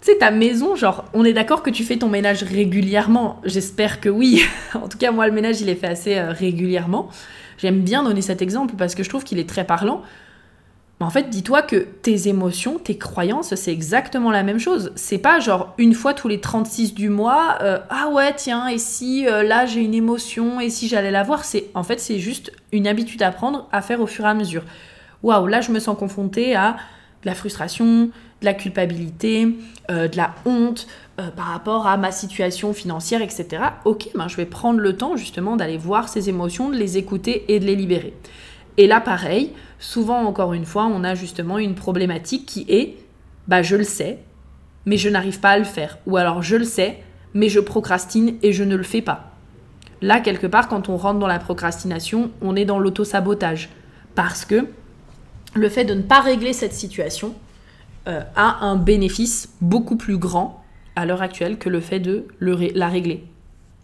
Tu 0.00 0.12
sais, 0.12 0.18
ta 0.18 0.30
maison, 0.30 0.76
genre, 0.76 1.04
on 1.12 1.24
est 1.24 1.34
d'accord 1.34 1.62
que 1.62 1.70
tu 1.70 1.84
fais 1.84 1.98
ton 1.98 2.08
ménage 2.08 2.42
régulièrement. 2.42 3.40
J'espère 3.44 4.00
que 4.00 4.08
oui. 4.08 4.42
en 4.74 4.88
tout 4.88 4.96
cas, 4.96 5.10
moi, 5.10 5.26
le 5.26 5.32
ménage, 5.32 5.60
il 5.60 5.68
est 5.68 5.74
fait 5.74 5.88
assez 5.88 6.16
euh, 6.16 6.32
régulièrement. 6.32 7.10
J'aime 7.58 7.80
bien 7.80 8.02
donner 8.02 8.22
cet 8.22 8.40
exemple 8.40 8.74
parce 8.78 8.94
que 8.94 9.02
je 9.02 9.10
trouve 9.10 9.24
qu'il 9.24 9.38
est 9.38 9.48
très 9.48 9.64
parlant. 9.64 10.02
Mais 11.00 11.06
en 11.06 11.10
fait, 11.10 11.30
dis-toi 11.30 11.62
que 11.62 11.76
tes 11.76 12.28
émotions, 12.28 12.78
tes 12.78 12.98
croyances, 12.98 13.54
c'est 13.54 13.72
exactement 13.72 14.30
la 14.30 14.42
même 14.42 14.58
chose. 14.58 14.92
C'est 14.96 15.18
pas 15.18 15.40
genre 15.40 15.74
une 15.78 15.94
fois 15.94 16.12
tous 16.12 16.28
les 16.28 16.40
36 16.40 16.92
du 16.92 17.08
mois, 17.08 17.56
euh, 17.62 17.78
ah 17.88 18.08
ouais, 18.10 18.34
tiens, 18.36 18.68
et 18.68 18.76
si 18.76 19.26
euh, 19.26 19.42
là 19.42 19.64
j'ai 19.64 19.80
une 19.80 19.94
émotion, 19.94 20.60
et 20.60 20.68
si 20.68 20.88
j'allais 20.88 21.10
la 21.10 21.22
voir, 21.22 21.46
c'est 21.46 21.68
en 21.72 21.82
fait 21.82 22.00
c'est 22.00 22.18
juste 22.18 22.52
une 22.72 22.86
habitude 22.86 23.22
à 23.22 23.30
prendre, 23.30 23.66
à 23.72 23.80
faire 23.80 24.02
au 24.02 24.06
fur 24.06 24.26
et 24.26 24.28
à 24.28 24.34
mesure. 24.34 24.62
Waouh, 25.22 25.46
là 25.46 25.62
je 25.62 25.72
me 25.72 25.78
sens 25.78 25.96
confrontée 25.96 26.54
à 26.54 26.76
de 27.22 27.26
la 27.26 27.34
frustration, 27.34 28.10
de 28.40 28.46
la 28.46 28.54
culpabilité, 28.54 29.56
euh, 29.90 30.08
de 30.08 30.16
la 30.16 30.34
honte 30.44 30.86
euh, 31.20 31.30
par 31.30 31.46
rapport 31.46 31.86
à 31.86 31.96
ma 31.96 32.12
situation 32.12 32.72
financière, 32.72 33.22
etc. 33.22 33.62
Ok, 33.84 34.08
ben, 34.14 34.28
je 34.28 34.36
vais 34.36 34.46
prendre 34.46 34.80
le 34.80 34.96
temps 34.96 35.16
justement 35.16 35.56
d'aller 35.56 35.76
voir 35.76 36.08
ces 36.08 36.28
émotions, 36.28 36.70
de 36.70 36.76
les 36.76 36.96
écouter 36.98 37.44
et 37.48 37.60
de 37.60 37.66
les 37.66 37.76
libérer. 37.76 38.14
Et 38.76 38.86
là, 38.86 39.00
pareil, 39.00 39.52
souvent 39.78 40.22
encore 40.22 40.54
une 40.54 40.64
fois, 40.64 40.86
on 40.86 41.04
a 41.04 41.14
justement 41.14 41.58
une 41.58 41.74
problématique 41.74 42.46
qui 42.46 42.64
est, 42.68 42.96
bah 43.48 43.62
je 43.62 43.76
le 43.76 43.84
sais, 43.84 44.18
mais 44.86 44.96
je 44.96 45.08
n'arrive 45.08 45.40
pas 45.40 45.50
à 45.50 45.58
le 45.58 45.64
faire. 45.64 45.98
Ou 46.06 46.16
alors 46.16 46.42
je 46.42 46.56
le 46.56 46.64
sais, 46.64 47.02
mais 47.34 47.48
je 47.48 47.60
procrastine 47.60 48.36
et 48.42 48.52
je 48.52 48.64
ne 48.64 48.76
le 48.76 48.82
fais 48.82 49.02
pas. 49.02 49.30
Là, 50.02 50.20
quelque 50.20 50.46
part, 50.46 50.68
quand 50.68 50.88
on 50.88 50.96
rentre 50.96 51.18
dans 51.18 51.26
la 51.26 51.38
procrastination, 51.38 52.30
on 52.40 52.56
est 52.56 52.64
dans 52.64 52.78
l'auto-sabotage. 52.78 53.68
Parce 54.14 54.44
que 54.44 54.66
le 55.54 55.68
fait 55.68 55.84
de 55.84 55.94
ne 55.94 56.02
pas 56.02 56.20
régler 56.20 56.52
cette 56.52 56.72
situation, 56.72 57.34
euh, 58.10 58.22
a 58.34 58.64
un 58.64 58.76
bénéfice 58.76 59.48
beaucoup 59.60 59.96
plus 59.96 60.18
grand 60.18 60.62
à 60.96 61.06
l'heure 61.06 61.22
actuelle 61.22 61.58
que 61.58 61.68
le 61.68 61.80
fait 61.80 62.00
de 62.00 62.26
la 62.40 62.88
régler. 62.88 63.24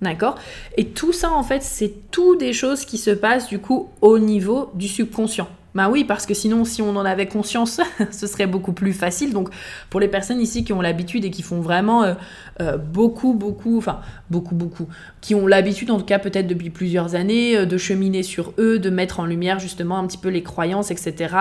D'accord? 0.03 0.35
Et 0.77 0.89
tout 0.89 1.13
ça, 1.13 1.33
en 1.33 1.43
fait, 1.43 1.63
c'est 1.63 2.11
tout 2.11 2.37
des 2.37 2.53
choses 2.53 2.85
qui 2.85 2.99
se 2.99 3.11
passent 3.11 3.49
du 3.49 3.59
coup 3.59 3.89
au 4.03 4.19
niveau 4.19 4.71
du 4.75 4.89
subconscient. 4.89 5.49
Ben 5.77 5.91
oui, 5.91 6.05
parce 6.05 6.25
que 6.25 6.33
sinon, 6.33 6.65
si 6.65 6.81
on 6.81 6.97
en 6.97 7.05
avait 7.05 7.27
conscience, 7.27 7.83
ce 8.11 8.27
serait 8.27 8.47
beaucoup 8.47 8.73
plus 8.73 8.95
facile. 8.95 9.35
Donc, 9.35 9.51
pour 9.91 10.01
les 10.01 10.09
personnes 10.09 10.41
ici 10.41 10.65
qui 10.65 10.73
ont 10.73 10.81
l'habitude 10.81 11.27
et 11.27 11.31
qui 11.31 11.43
font 11.43 11.61
vraiment 11.61 12.03
euh, 12.03 12.15
euh, 12.63 12.79
beaucoup, 12.79 13.35
beaucoup, 13.35 13.77
enfin, 13.77 14.01
beaucoup, 14.31 14.55
beaucoup, 14.55 14.89
qui 15.21 15.35
ont 15.35 15.47
l'habitude, 15.47 15.91
en 15.91 15.99
tout 15.99 16.07
cas 16.07 16.19
peut-être 16.19 16.47
depuis 16.47 16.71
plusieurs 16.71 17.15
années, 17.15 17.59
euh, 17.59 17.67
de 17.67 17.77
cheminer 17.77 18.23
sur 18.23 18.55
eux, 18.57 18.79
de 18.79 18.89
mettre 18.89 19.21
en 19.21 19.27
lumière 19.27 19.59
justement 19.59 19.99
un 19.99 20.07
petit 20.07 20.17
peu 20.17 20.31
les 20.31 20.43
croyances, 20.43 20.91
etc. 20.91 21.35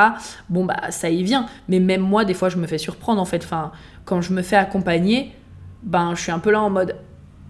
Bon, 0.50 0.65
bah, 0.65 0.91
ça 0.91 1.10
y 1.10 1.24
vient. 1.24 1.45
Mais 1.69 1.80
même 1.80 2.02
moi, 2.02 2.26
des 2.26 2.34
fois, 2.34 2.50
je 2.50 2.58
me 2.58 2.67
fais 2.67 2.78
surprendre, 2.78 3.21
en 3.21 3.26
fait. 3.26 3.41
Enfin, 3.45 3.71
quand 4.04 4.19
je 4.19 4.34
me 4.34 4.41
fais 4.41 4.58
accompagner, 4.58 5.32
ben, 5.84 6.13
je 6.13 6.19
suis 6.19 6.34
un 6.34 6.39
peu 6.39 6.52
là 6.52 6.62
en 6.62 6.69
mode 6.69 6.98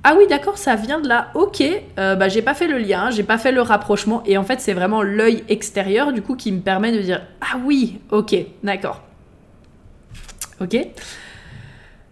ah 0.07 0.13
oui, 0.15 0.27
d'accord, 0.29 0.59
ça 0.59 0.75
vient 0.75 1.01
de 1.01 1.07
là. 1.07 1.31
Ok, 1.33 1.63
euh, 1.97 2.15
bah 2.15 2.29
j'ai 2.29 2.43
pas 2.43 2.53
fait 2.53 2.67
le 2.67 2.77
lien, 2.77 3.09
j'ai 3.09 3.23
pas 3.23 3.39
fait 3.39 3.51
le 3.51 3.63
rapprochement. 3.63 4.21
Et 4.27 4.37
en 4.37 4.43
fait, 4.43 4.61
c'est 4.61 4.73
vraiment 4.73 5.01
l'œil 5.01 5.43
extérieur 5.49 6.13
du 6.13 6.21
coup 6.21 6.35
qui 6.35 6.51
me 6.51 6.59
permet 6.59 6.91
de 6.91 7.01
dire 7.01 7.23
ah 7.41 7.57
oui, 7.65 7.97
ok, 8.11 8.35
d'accord. 8.61 9.01
Ok. 10.61 10.77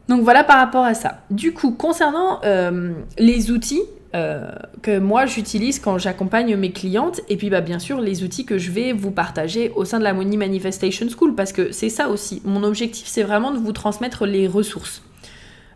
Donc 0.09 0.23
voilà 0.23 0.43
par 0.43 0.57
rapport 0.57 0.83
à 0.83 0.95
ça. 0.95 1.21
Du 1.29 1.53
coup, 1.53 1.69
concernant 1.69 2.41
euh, 2.45 2.93
les 3.19 3.51
outils 3.51 3.83
euh, 4.15 4.49
que 4.81 4.97
moi 4.97 5.27
j'utilise 5.27 5.77
quand 5.77 5.99
j'accompagne 5.99 6.55
mes 6.55 6.71
clientes, 6.71 7.21
et 7.29 7.37
puis 7.37 7.51
bah, 7.51 7.61
bien 7.61 7.77
sûr 7.77 8.01
les 8.01 8.23
outils 8.23 8.43
que 8.43 8.57
je 8.57 8.71
vais 8.71 8.91
vous 8.91 9.11
partager 9.11 9.71
au 9.75 9.85
sein 9.85 9.99
de 9.99 10.03
la 10.03 10.13
Money 10.13 10.37
Manifestation 10.37 11.05
School, 11.15 11.35
parce 11.35 11.53
que 11.53 11.71
c'est 11.71 11.89
ça 11.89 12.09
aussi. 12.09 12.41
Mon 12.43 12.63
objectif, 12.63 13.05
c'est 13.07 13.23
vraiment 13.23 13.51
de 13.51 13.59
vous 13.59 13.71
transmettre 13.71 14.25
les 14.25 14.47
ressources. 14.47 15.03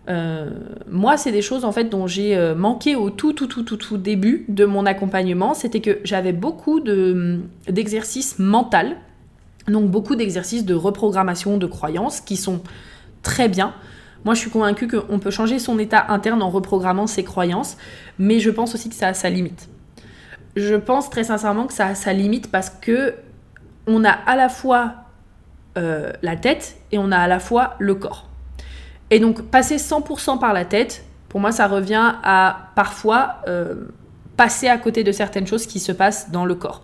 Euh, 0.10 0.50
moi, 0.90 1.18
c'est 1.18 1.32
des 1.32 1.42
choses 1.42 1.66
en 1.66 1.72
fait 1.72 1.86
dont 1.86 2.08
j'ai 2.08 2.38
euh, 2.38 2.56
manqué 2.56 2.96
au 2.96 3.10
tout, 3.10 3.34
tout, 3.34 3.48
tout, 3.48 3.64
tout, 3.64 3.78
tout 3.78 3.98
début 3.98 4.46
de 4.48 4.66
mon 4.66 4.86
accompagnement. 4.86 5.54
C'était 5.54 5.82
que 5.82 6.00
j'avais 6.04 6.34
beaucoup 6.34 6.80
de, 6.80 7.42
d'exercices 7.68 8.40
mentaux, 8.40 8.96
donc 9.68 9.92
beaucoup 9.92 10.16
d'exercices 10.16 10.66
de 10.66 10.74
reprogrammation 10.74 11.58
de 11.58 11.66
croyances 11.66 12.22
qui 12.22 12.38
sont 12.38 12.62
très 13.22 13.50
bien. 13.50 13.74
Moi, 14.24 14.34
je 14.34 14.40
suis 14.40 14.50
convaincue 14.50 14.88
qu'on 14.88 15.20
peut 15.20 15.32
changer 15.32 15.60
son 15.60 15.78
état 15.80 16.06
interne 16.10 16.42
en 16.42 16.50
reprogrammant 16.50 17.08
ses 17.08 17.24
croyances, 17.24 17.78
mais 18.18 18.40
je 18.40 18.50
pense 18.50 18.76
aussi 18.76 18.90
que 18.90 18.96
ça 18.96 19.10
a 19.10 19.14
sa 19.14 19.30
limite. 19.30 19.70
Je 20.56 20.76
pense 20.76 21.10
très 21.10 21.26
sincèrement 21.26 21.68
que 21.68 21.74
ça 21.74 21.88
a 21.88 21.96
sa 21.96 22.14
limite 22.14 22.50
parce 22.50 22.70
que 22.70 23.14
on 23.86 24.04
a 24.04 24.10
à 24.10 24.36
la 24.36 24.50
fois 24.50 24.96
euh, 25.78 26.12
la 26.24 26.36
tête 26.36 26.78
et 26.92 26.98
on 26.98 27.12
a 27.12 27.18
à 27.18 27.28
la 27.28 27.40
fois 27.40 27.76
le 27.80 27.96
corps. 27.96 28.28
Et 29.10 29.20
donc 29.20 29.44
passer 29.44 29.78
100% 29.78 30.40
par 30.40 30.54
la 30.54 30.66
tête, 30.66 31.06
pour 31.30 31.40
moi, 31.40 31.52
ça 31.52 31.68
revient 31.68 32.14
à 32.24 32.72
parfois 32.76 33.38
euh, 33.48 33.86
passer 34.38 34.68
à 34.68 34.78
côté 34.78 35.04
de 35.04 35.12
certaines 35.12 35.48
choses 35.48 35.66
qui 35.66 35.80
se 35.80 35.92
passent 35.92 36.32
dans 36.32 36.46
le 36.46 36.56
corps. 36.56 36.84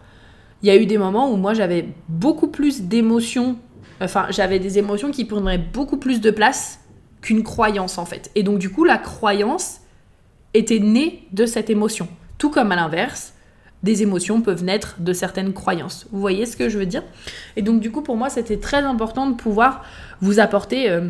Il 0.62 0.68
y 0.68 0.72
a 0.72 0.76
eu 0.76 0.86
des 0.86 0.98
moments 0.98 1.32
où 1.32 1.36
moi 1.36 1.54
j'avais 1.54 1.90
beaucoup 2.08 2.48
plus 2.48 2.84
d'émotions, 2.84 3.58
enfin 4.02 4.28
j'avais 4.30 4.60
des 4.60 4.80
émotions 4.80 5.12
qui 5.12 5.26
prendraient 5.26 5.58
beaucoup 5.58 5.98
plus 5.98 6.22
de 6.22 6.32
place 6.32 6.80
qu'une 7.22 7.44
croyance 7.44 7.98
en 7.98 8.06
fait. 8.06 8.32
Et 8.36 8.44
donc 8.44 8.60
du 8.60 8.70
coup 8.72 8.86
la 8.86 8.98
croyance 8.98 9.82
était 10.54 10.80
née 10.80 11.28
de 11.32 11.46
cette 11.46 11.70
émotion. 11.70 12.08
Tout 12.38 12.50
comme 12.50 12.72
à 12.72 12.76
l'inverse, 12.76 13.34
des 13.84 14.02
émotions 14.04 14.42
peuvent 14.42 14.64
naître 14.64 14.96
de 15.00 15.12
certaines 15.12 15.52
croyances. 15.52 16.08
Vous 16.12 16.22
voyez 16.22 16.46
ce 16.46 16.56
que 16.56 16.70
je 16.70 16.78
veux 16.78 16.86
dire? 16.86 17.04
Et 17.58 17.62
donc 17.62 17.82
du 17.82 17.92
coup 17.92 18.02
pour 18.02 18.16
moi 18.16 18.30
c'était 18.30 18.58
très 18.58 18.84
important 18.84 19.30
de 19.30 19.36
pouvoir 19.36 19.84
vous 20.22 20.40
apporter... 20.40 20.90
Euh, 20.90 21.10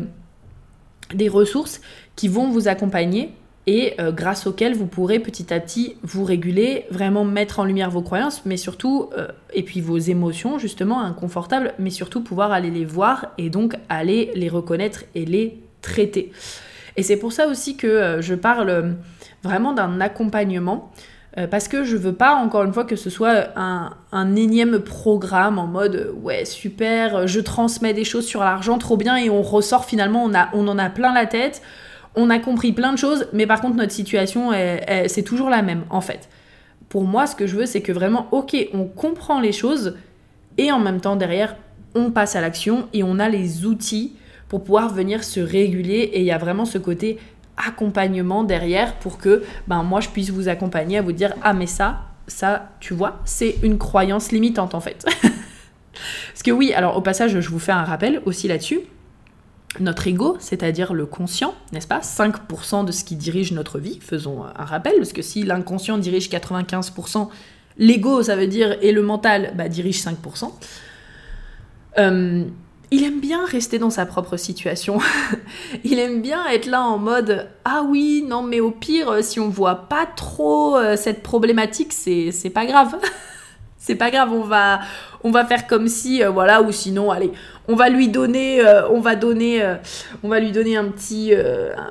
des 1.12 1.28
ressources 1.28 1.80
qui 2.16 2.28
vont 2.28 2.50
vous 2.50 2.68
accompagner 2.68 3.32
et 3.66 3.94
euh, 3.98 4.12
grâce 4.12 4.46
auxquelles 4.46 4.74
vous 4.74 4.86
pourrez 4.86 5.18
petit 5.18 5.52
à 5.52 5.60
petit 5.60 5.96
vous 6.02 6.24
réguler, 6.24 6.84
vraiment 6.90 7.24
mettre 7.24 7.60
en 7.60 7.64
lumière 7.64 7.90
vos 7.90 8.02
croyances, 8.02 8.42
mais 8.44 8.56
surtout, 8.56 9.10
euh, 9.16 9.28
et 9.54 9.62
puis 9.62 9.80
vos 9.80 9.96
émotions 9.96 10.58
justement 10.58 11.00
inconfortables, 11.00 11.72
mais 11.78 11.90
surtout 11.90 12.22
pouvoir 12.22 12.52
aller 12.52 12.70
les 12.70 12.84
voir 12.84 13.32
et 13.38 13.48
donc 13.48 13.76
aller 13.88 14.30
les 14.34 14.48
reconnaître 14.48 15.04
et 15.14 15.24
les 15.24 15.58
traiter. 15.80 16.30
Et 16.96 17.02
c'est 17.02 17.16
pour 17.16 17.32
ça 17.32 17.48
aussi 17.48 17.76
que 17.76 17.86
euh, 17.86 18.22
je 18.22 18.34
parle 18.34 18.96
vraiment 19.42 19.72
d'un 19.72 20.00
accompagnement 20.00 20.92
euh, 21.36 21.46
parce 21.46 21.68
que 21.68 21.84
je 21.84 21.96
veux 21.96 22.12
pas, 22.12 22.34
encore 22.34 22.64
une 22.64 22.72
fois, 22.72 22.84
que 22.84 22.96
ce 22.96 23.10
soit 23.10 23.48
un, 23.56 24.36
énième 24.36 24.78
programme 24.80 25.58
en 25.58 25.66
mode 25.66 26.12
ouais, 26.22 26.44
super, 26.44 27.26
je 27.26 27.40
transmets 27.40 27.92
des 27.92 28.04
choses 28.04 28.26
sur 28.26 28.40
l'argent, 28.40 28.78
trop 28.78 28.96
bien, 28.96 29.16
et 29.16 29.30
on 29.30 29.42
ressort 29.42 29.84
finalement, 29.84 30.24
on, 30.24 30.34
a, 30.34 30.48
on 30.52 30.68
en 30.68 30.78
a 30.78 30.90
plein 30.90 31.12
la 31.12 31.26
tête, 31.26 31.62
on 32.14 32.30
a 32.30 32.38
compris 32.38 32.72
plein 32.72 32.92
de 32.92 32.98
choses, 32.98 33.26
mais 33.32 33.46
par 33.46 33.60
contre, 33.60 33.76
notre 33.76 33.92
situation, 33.92 34.52
c'est 35.08 35.24
toujours 35.24 35.50
la 35.50 35.62
même, 35.62 35.82
en 35.90 36.00
fait. 36.00 36.28
Pour 36.88 37.02
moi, 37.02 37.26
ce 37.26 37.34
que 37.34 37.48
je 37.48 37.56
veux, 37.56 37.66
c'est 37.66 37.80
que 37.80 37.90
vraiment, 37.90 38.28
ok, 38.30 38.56
on 38.72 38.84
comprend 38.84 39.40
les 39.40 39.50
choses, 39.50 39.96
et 40.58 40.70
en 40.70 40.78
même 40.78 41.00
temps, 41.00 41.16
derrière, 41.16 41.56
on 41.94 42.10
passe 42.10 42.36
à 42.36 42.40
l'action 42.40 42.88
et 42.92 43.02
on 43.02 43.18
a 43.18 43.28
les 43.28 43.66
outils 43.66 44.12
pour 44.48 44.62
pouvoir 44.62 44.92
venir 44.92 45.24
se 45.24 45.40
réguler, 45.40 46.10
et 46.12 46.20
il 46.20 46.26
y 46.26 46.30
a 46.30 46.38
vraiment 46.38 46.64
ce 46.64 46.78
côté 46.78 47.18
accompagnement 47.56 48.44
derrière 48.44 48.96
pour 48.96 49.18
que 49.18 49.44
ben, 49.68 49.82
moi 49.82 50.00
je 50.00 50.08
puisse 50.08 50.30
vous 50.30 50.48
accompagner 50.48 50.98
à 50.98 51.02
vous 51.02 51.12
dire 51.12 51.34
ah 51.42 51.52
mais 51.52 51.66
ça, 51.66 52.02
ça, 52.26 52.70
tu 52.80 52.94
vois, 52.94 53.20
c'est 53.24 53.56
une 53.62 53.78
croyance 53.78 54.32
limitante 54.32 54.74
en 54.74 54.80
fait. 54.80 55.04
Parce 56.32 56.42
que 56.42 56.50
oui, 56.50 56.72
alors 56.72 56.96
au 56.96 57.00
passage, 57.00 57.38
je 57.38 57.48
vous 57.48 57.58
fais 57.58 57.72
un 57.72 57.84
rappel 57.84 58.20
aussi 58.24 58.48
là-dessus. 58.48 58.80
Notre 59.80 60.06
ego, 60.06 60.36
c'est-à-dire 60.38 60.94
le 60.94 61.04
conscient, 61.04 61.54
n'est-ce 61.72 61.88
pas? 61.88 61.98
5% 62.00 62.84
de 62.84 62.92
ce 62.92 63.04
qui 63.04 63.16
dirige 63.16 63.52
notre 63.52 63.78
vie, 63.78 63.98
faisons 64.00 64.44
un 64.44 64.64
rappel, 64.64 64.94
parce 64.98 65.12
que 65.12 65.22
si 65.22 65.42
l'inconscient 65.42 65.98
dirige 65.98 66.30
95%, 66.30 67.28
l'ego, 67.78 68.22
ça 68.22 68.36
veut 68.36 68.46
dire, 68.46 68.76
et 68.82 68.92
le 68.92 69.02
mental, 69.02 69.52
bah, 69.56 69.68
dirige 69.68 70.00
5%. 70.00 70.52
Euh, 71.98 72.44
il 72.94 73.02
aime 73.02 73.18
bien 73.18 73.44
rester 73.44 73.80
dans 73.80 73.90
sa 73.90 74.06
propre 74.06 74.36
situation. 74.36 74.98
il 75.84 75.98
aime 75.98 76.22
bien 76.22 76.46
être 76.46 76.66
là 76.66 76.82
en 76.82 76.96
mode 76.96 77.48
ah 77.64 77.82
oui, 77.84 78.24
non 78.24 78.42
mais 78.42 78.60
au 78.60 78.70
pire 78.70 79.10
euh, 79.10 79.20
si 79.20 79.40
on 79.40 79.48
voit 79.48 79.88
pas 79.88 80.06
trop 80.06 80.76
euh, 80.76 80.94
cette 80.96 81.24
problématique, 81.24 81.92
c'est 81.92 82.52
pas 82.54 82.66
grave. 82.66 82.94
c'est 83.78 83.96
pas 83.96 84.12
grave, 84.12 84.32
on 84.32 84.42
va 84.42 84.78
on 85.24 85.32
va 85.32 85.44
faire 85.44 85.66
comme 85.66 85.88
si 85.88 86.22
euh, 86.22 86.30
voilà 86.30 86.62
ou 86.62 86.70
sinon 86.70 87.10
allez, 87.10 87.32
on 87.66 87.74
va 87.74 87.88
lui 87.88 88.06
donner 88.06 88.62
on 88.92 89.00
va 89.00 89.16
donner 89.16 89.60
on 90.22 90.28
va 90.28 90.38
lui 90.38 90.52
donner 90.52 90.76
un 90.76 90.84
petit 90.84 91.32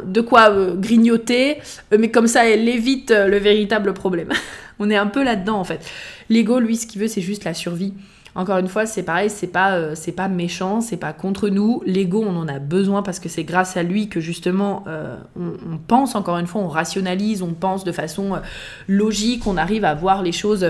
de 0.06 0.22
quoi 0.22 0.56
grignoter 0.76 1.58
mais 1.92 2.12
comme 2.12 2.28
ça 2.28 2.48
elle 2.48 2.70
évite 2.70 3.12
le 3.12 3.38
véritable 3.39 3.94
problème. 3.94 4.30
on 4.80 4.89
est 4.89 4.96
un 4.96 5.08
peu 5.08 5.22
là-dedans 5.22 5.60
en 5.60 5.66
fait. 5.66 5.82
L'ego 6.30 6.60
lui 6.60 6.78
ce 6.78 6.88
qu'il 6.88 7.02
veut 7.02 7.10
c'est 7.10 7.22
juste 7.22 7.44
la 7.44 7.54
survie. 7.54 7.94
Encore 8.36 8.58
une 8.58 8.67
fois, 8.67 8.88
c'est 8.88 9.04
pareil, 9.04 9.30
c'est 9.30 9.48
pas, 9.48 9.76
euh, 9.76 9.93
c'est 9.93 10.12
pas 10.12 10.28
méchant, 10.28 10.82
c'est 10.82 10.98
pas 10.98 11.13
contre 11.13 11.50
nous. 11.50 11.84
L'ego, 11.86 12.24
on 12.28 12.36
en 12.36 12.48
a 12.48 12.58
besoin 12.58 13.04
parce 13.04 13.19
que 13.19 13.30
c'est 13.30 13.43
grâce 13.43 13.78
à 13.78 13.84
lui 13.84 14.10
que 14.10 14.19
justement 14.19 14.84
euh, 14.88 15.17
on, 15.39 15.78
pense, 15.78 16.15
encore 16.15 16.39
une 16.39 16.48
fois, 16.48 16.62
on 16.62 16.67
rationalise, 16.67 17.43
on 17.43 17.54
pense 17.54 17.84
de 17.84 17.91
façon 17.91 18.34
euh, 18.34 18.39
logique, 18.88 19.46
on 19.46 19.56
arrive 19.56 19.86
à 19.86 19.93
voir 19.93 20.24
les 20.24 20.32
choses 20.32 20.67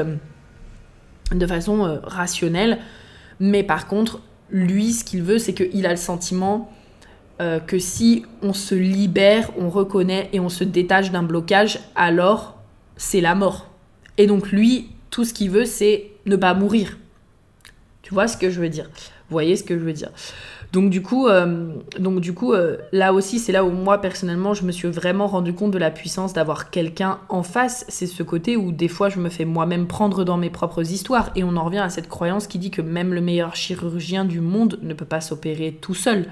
de 1.31 1.47
façon 1.47 1.99
rationnelle. 2.03 2.79
Mais 3.39 3.63
par 3.63 3.87
contre, 3.87 4.21
lui, 4.49 4.91
ce 4.91 5.05
qu'il 5.05 5.23
veut, 5.23 5.37
c'est 5.37 5.53
qu'il 5.53 5.85
a 5.85 5.91
le 5.91 5.97
sentiment 5.97 6.69
que 7.67 7.77
si 7.77 8.25
on 8.41 8.53
se 8.53 8.73
libère, 8.73 9.49
on 9.57 9.69
reconnaît 9.69 10.29
et 10.31 10.39
on 10.39 10.47
se 10.47 10.63
détache 10.63 11.11
d'un 11.11 11.23
blocage, 11.23 11.79
alors 11.93 12.57
c'est 12.95 13.19
la 13.19 13.35
mort. 13.35 13.69
Et 14.17 14.27
donc 14.27 14.51
lui, 14.51 14.91
tout 15.09 15.25
ce 15.25 15.33
qu'il 15.33 15.49
veut, 15.49 15.65
c'est 15.65 16.11
ne 16.25 16.37
pas 16.37 16.53
mourir. 16.53 16.97
Ce 18.27 18.37
que 18.37 18.49
je 18.49 18.59
veux 18.59 18.69
dire 18.69 18.89
Vous 18.93 19.33
voyez 19.33 19.55
ce 19.55 19.63
que 19.63 19.77
je 19.77 19.83
veux 19.83 19.93
dire 19.93 20.09
donc 20.73 20.89
du 20.89 21.03
coup, 21.03 21.27
euh, 21.27 21.67
donc 21.99 22.19
du 22.19 22.33
coup 22.33 22.51
euh, 22.51 22.77
là 22.91 23.13
aussi, 23.13 23.37
c'est 23.37 23.51
là 23.51 23.63
où 23.63 23.69
moi 23.69 24.01
personnellement, 24.01 24.55
je 24.55 24.63
me 24.65 24.71
suis 24.71 24.87
vraiment 24.87 25.27
rendu 25.27 25.53
compte 25.53 25.69
de 25.69 25.77
la 25.77 25.91
puissance 25.91 26.33
d'avoir 26.33 26.71
quelqu'un 26.71 27.19
en 27.29 27.43
face. 27.43 27.85
C'est 27.89 28.07
ce 28.07 28.23
côté 28.23 28.57
où 28.57 28.71
des 28.71 28.87
fois, 28.87 29.07
je 29.07 29.19
me 29.19 29.29
fais 29.29 29.45
moi-même 29.45 29.85
prendre 29.85 30.23
dans 30.23 30.35
mes 30.35 30.49
propres 30.49 30.81
histoires. 30.91 31.29
Et 31.35 31.43
on 31.43 31.55
en 31.57 31.63
revient 31.63 31.77
à 31.77 31.89
cette 31.89 32.09
croyance 32.09 32.47
qui 32.47 32.57
dit 32.57 32.71
que 32.71 32.81
même 32.81 33.13
le 33.13 33.21
meilleur 33.21 33.55
chirurgien 33.55 34.25
du 34.25 34.41
monde 34.41 34.79
ne 34.81 34.95
peut 34.95 35.05
pas 35.05 35.21
s'opérer 35.21 35.77
tout 35.79 35.93
seul. 35.93 36.25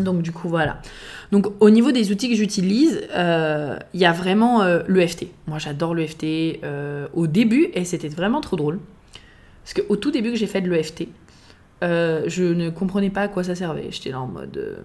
Donc 0.00 0.22
du 0.22 0.30
coup 0.30 0.48
voilà. 0.48 0.80
Donc 1.32 1.48
au 1.58 1.68
niveau 1.68 1.90
des 1.90 2.12
outils 2.12 2.30
que 2.30 2.36
j'utilise, 2.36 3.02
euh, 3.12 3.76
il 3.92 4.00
y 4.00 4.04
a 4.04 4.12
vraiment 4.12 4.64
l'EFT. 4.86 5.26
Moi 5.48 5.58
j'adore 5.58 5.96
l'EFT 5.96 6.60
au 7.12 7.26
début 7.26 7.70
et 7.74 7.84
c'était 7.84 8.08
vraiment 8.08 8.40
trop 8.40 8.56
drôle. 8.56 8.78
Parce 9.64 9.74
qu'au 9.74 9.96
tout 9.96 10.10
début 10.10 10.30
que 10.30 10.36
j'ai 10.36 10.46
fait 10.46 10.60
de 10.60 10.70
l'EFT, 10.70 11.08
euh, 11.82 12.24
je 12.26 12.44
ne 12.44 12.70
comprenais 12.70 13.10
pas 13.10 13.22
à 13.22 13.28
quoi 13.28 13.42
ça 13.44 13.54
servait. 13.54 13.88
J'étais 13.90 14.10
là 14.10 14.20
en 14.20 14.26
mode. 14.26 14.56
Euh, 14.56 14.76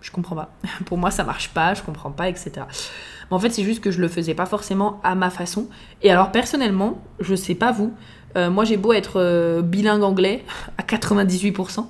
je 0.00 0.10
comprends 0.10 0.36
pas. 0.36 0.52
Pour 0.86 0.96
moi, 0.96 1.10
ça 1.10 1.24
marche 1.24 1.50
pas, 1.50 1.74
je 1.74 1.82
comprends 1.82 2.10
pas, 2.10 2.28
etc. 2.28 2.52
Mais 2.56 3.36
en 3.36 3.38
fait, 3.38 3.50
c'est 3.50 3.64
juste 3.64 3.82
que 3.82 3.90
je 3.90 4.00
le 4.00 4.08
faisais 4.08 4.34
pas 4.34 4.46
forcément 4.46 5.00
à 5.02 5.14
ma 5.14 5.30
façon. 5.30 5.68
Et 6.02 6.10
alors, 6.10 6.30
personnellement, 6.30 7.02
je 7.20 7.34
sais 7.34 7.54
pas 7.54 7.72
vous, 7.72 7.92
moi, 8.36 8.64
j'ai 8.64 8.76
beau 8.76 8.92
être 8.92 9.60
bilingue 9.62 10.02
anglais 10.02 10.44
à 10.78 10.82
98%. 10.82 11.86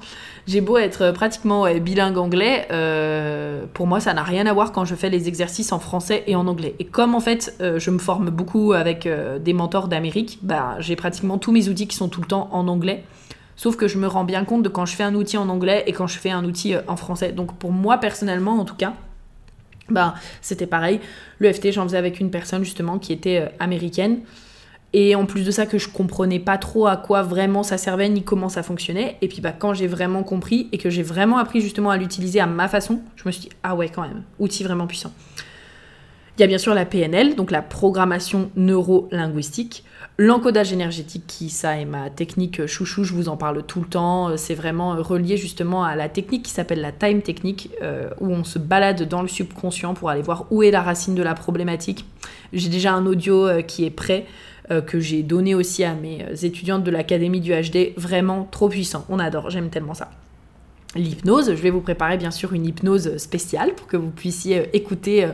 J'ai 0.46 0.60
beau 0.60 0.76
être 0.76 1.10
pratiquement 1.12 1.64
bilingue 1.80 2.18
anglais, 2.18 2.68
pour 3.72 3.86
moi 3.86 3.98
ça 3.98 4.12
n'a 4.12 4.22
rien 4.22 4.44
à 4.44 4.52
voir 4.52 4.72
quand 4.72 4.84
je 4.84 4.94
fais 4.94 5.08
les 5.08 5.26
exercices 5.26 5.72
en 5.72 5.78
français 5.78 6.22
et 6.26 6.36
en 6.36 6.46
anglais. 6.46 6.74
Et 6.78 6.84
comme 6.84 7.14
en 7.14 7.20
fait 7.20 7.56
je 7.60 7.90
me 7.90 7.98
forme 7.98 8.28
beaucoup 8.28 8.74
avec 8.74 9.08
des 9.42 9.52
mentors 9.54 9.88
d'Amérique, 9.88 10.40
bah, 10.42 10.76
j'ai 10.80 10.96
pratiquement 10.96 11.38
tous 11.38 11.50
mes 11.50 11.70
outils 11.70 11.88
qui 11.88 11.96
sont 11.96 12.08
tout 12.08 12.20
le 12.20 12.26
temps 12.26 12.50
en 12.52 12.68
anglais. 12.68 13.04
Sauf 13.56 13.76
que 13.76 13.86
je 13.86 13.98
me 13.98 14.06
rends 14.06 14.24
bien 14.24 14.44
compte 14.44 14.62
de 14.62 14.68
quand 14.68 14.86
je 14.86 14.94
fais 14.94 15.04
un 15.04 15.14
outil 15.14 15.36
en 15.36 15.48
anglais 15.48 15.84
et 15.86 15.92
quand 15.92 16.06
je 16.06 16.18
fais 16.18 16.30
un 16.30 16.44
outil 16.44 16.74
euh, 16.74 16.80
en 16.88 16.96
français. 16.96 17.32
Donc 17.32 17.56
pour 17.56 17.72
moi 17.72 17.98
personnellement 17.98 18.58
en 18.58 18.64
tout 18.64 18.74
cas, 18.74 18.94
bah, 19.90 20.14
c'était 20.40 20.66
pareil. 20.66 21.00
Le 21.38 21.52
FT, 21.52 21.72
j'en 21.72 21.84
faisais 21.84 21.98
avec 21.98 22.20
une 22.20 22.30
personne 22.30 22.64
justement 22.64 22.98
qui 22.98 23.12
était 23.12 23.40
euh, 23.40 23.48
américaine. 23.60 24.20
Et 24.96 25.16
en 25.16 25.26
plus 25.26 25.44
de 25.44 25.50
ça, 25.50 25.66
que 25.66 25.76
je 25.76 25.88
comprenais 25.88 26.38
pas 26.38 26.56
trop 26.56 26.86
à 26.86 26.96
quoi 26.96 27.22
vraiment 27.22 27.64
ça 27.64 27.78
servait 27.78 28.08
ni 28.08 28.22
comment 28.22 28.48
ça 28.48 28.62
fonctionnait. 28.62 29.18
Et 29.22 29.28
puis 29.28 29.40
bah, 29.40 29.50
quand 29.50 29.74
j'ai 29.74 29.88
vraiment 29.88 30.22
compris 30.22 30.68
et 30.70 30.78
que 30.78 30.88
j'ai 30.88 31.02
vraiment 31.02 31.38
appris 31.38 31.60
justement 31.60 31.90
à 31.90 31.96
l'utiliser 31.96 32.38
à 32.38 32.46
ma 32.46 32.68
façon, 32.68 33.00
je 33.16 33.24
me 33.26 33.32
suis 33.32 33.42
dit, 33.42 33.48
ah 33.64 33.74
ouais, 33.74 33.88
quand 33.88 34.02
même, 34.02 34.22
outil 34.38 34.62
vraiment 34.62 34.86
puissant. 34.86 35.12
Il 36.38 36.40
y 36.40 36.44
a 36.44 36.46
bien 36.46 36.58
sûr 36.58 36.74
la 36.74 36.84
PNL, 36.84 37.34
donc 37.34 37.50
la 37.50 37.62
programmation 37.62 38.50
neuro-linguistique. 38.54 39.84
L'encodage 40.16 40.72
énergétique, 40.72 41.24
qui 41.26 41.50
ça 41.50 41.76
est 41.76 41.84
ma 41.84 42.08
technique 42.10 42.66
chouchou, 42.66 43.02
je 43.02 43.14
vous 43.14 43.28
en 43.28 43.36
parle 43.36 43.64
tout 43.64 43.80
le 43.80 43.86
temps. 43.86 44.36
C'est 44.36 44.54
vraiment 44.54 44.96
relié 44.96 45.36
justement 45.36 45.82
à 45.82 45.96
la 45.96 46.08
technique 46.08 46.44
qui 46.44 46.50
s'appelle 46.52 46.80
la 46.80 46.92
time 46.92 47.22
technique, 47.22 47.70
euh, 47.82 48.10
où 48.20 48.30
on 48.30 48.44
se 48.44 48.60
balade 48.60 49.08
dans 49.08 49.22
le 49.22 49.28
subconscient 49.28 49.94
pour 49.94 50.10
aller 50.10 50.22
voir 50.22 50.46
où 50.50 50.62
est 50.62 50.70
la 50.70 50.82
racine 50.82 51.16
de 51.16 51.22
la 51.22 51.34
problématique. 51.34 52.04
J'ai 52.52 52.68
déjà 52.68 52.92
un 52.94 53.06
audio 53.06 53.46
euh, 53.46 53.62
qui 53.62 53.84
est 53.84 53.90
prêt, 53.90 54.26
euh, 54.70 54.80
que 54.80 55.00
j'ai 55.00 55.22
donné 55.22 55.54
aussi 55.54 55.84
à 55.84 55.94
mes 55.94 56.24
étudiantes 56.44 56.84
de 56.84 56.90
l'académie 56.90 57.40
du 57.40 57.52
HD. 57.52 57.92
Vraiment 57.96 58.48
trop 58.50 58.68
puissant, 58.68 59.04
on 59.08 59.18
adore, 59.18 59.50
j'aime 59.50 59.70
tellement 59.70 59.94
ça 59.94 60.10
l'hypnose. 60.96 61.46
Je 61.50 61.60
vais 61.60 61.70
vous 61.70 61.80
préparer 61.80 62.16
bien 62.16 62.30
sûr 62.30 62.52
une 62.52 62.66
hypnose 62.66 63.16
spéciale 63.16 63.74
pour 63.74 63.88
que 63.88 63.96
vous 63.96 64.10
puissiez 64.10 64.68
écouter 64.76 65.26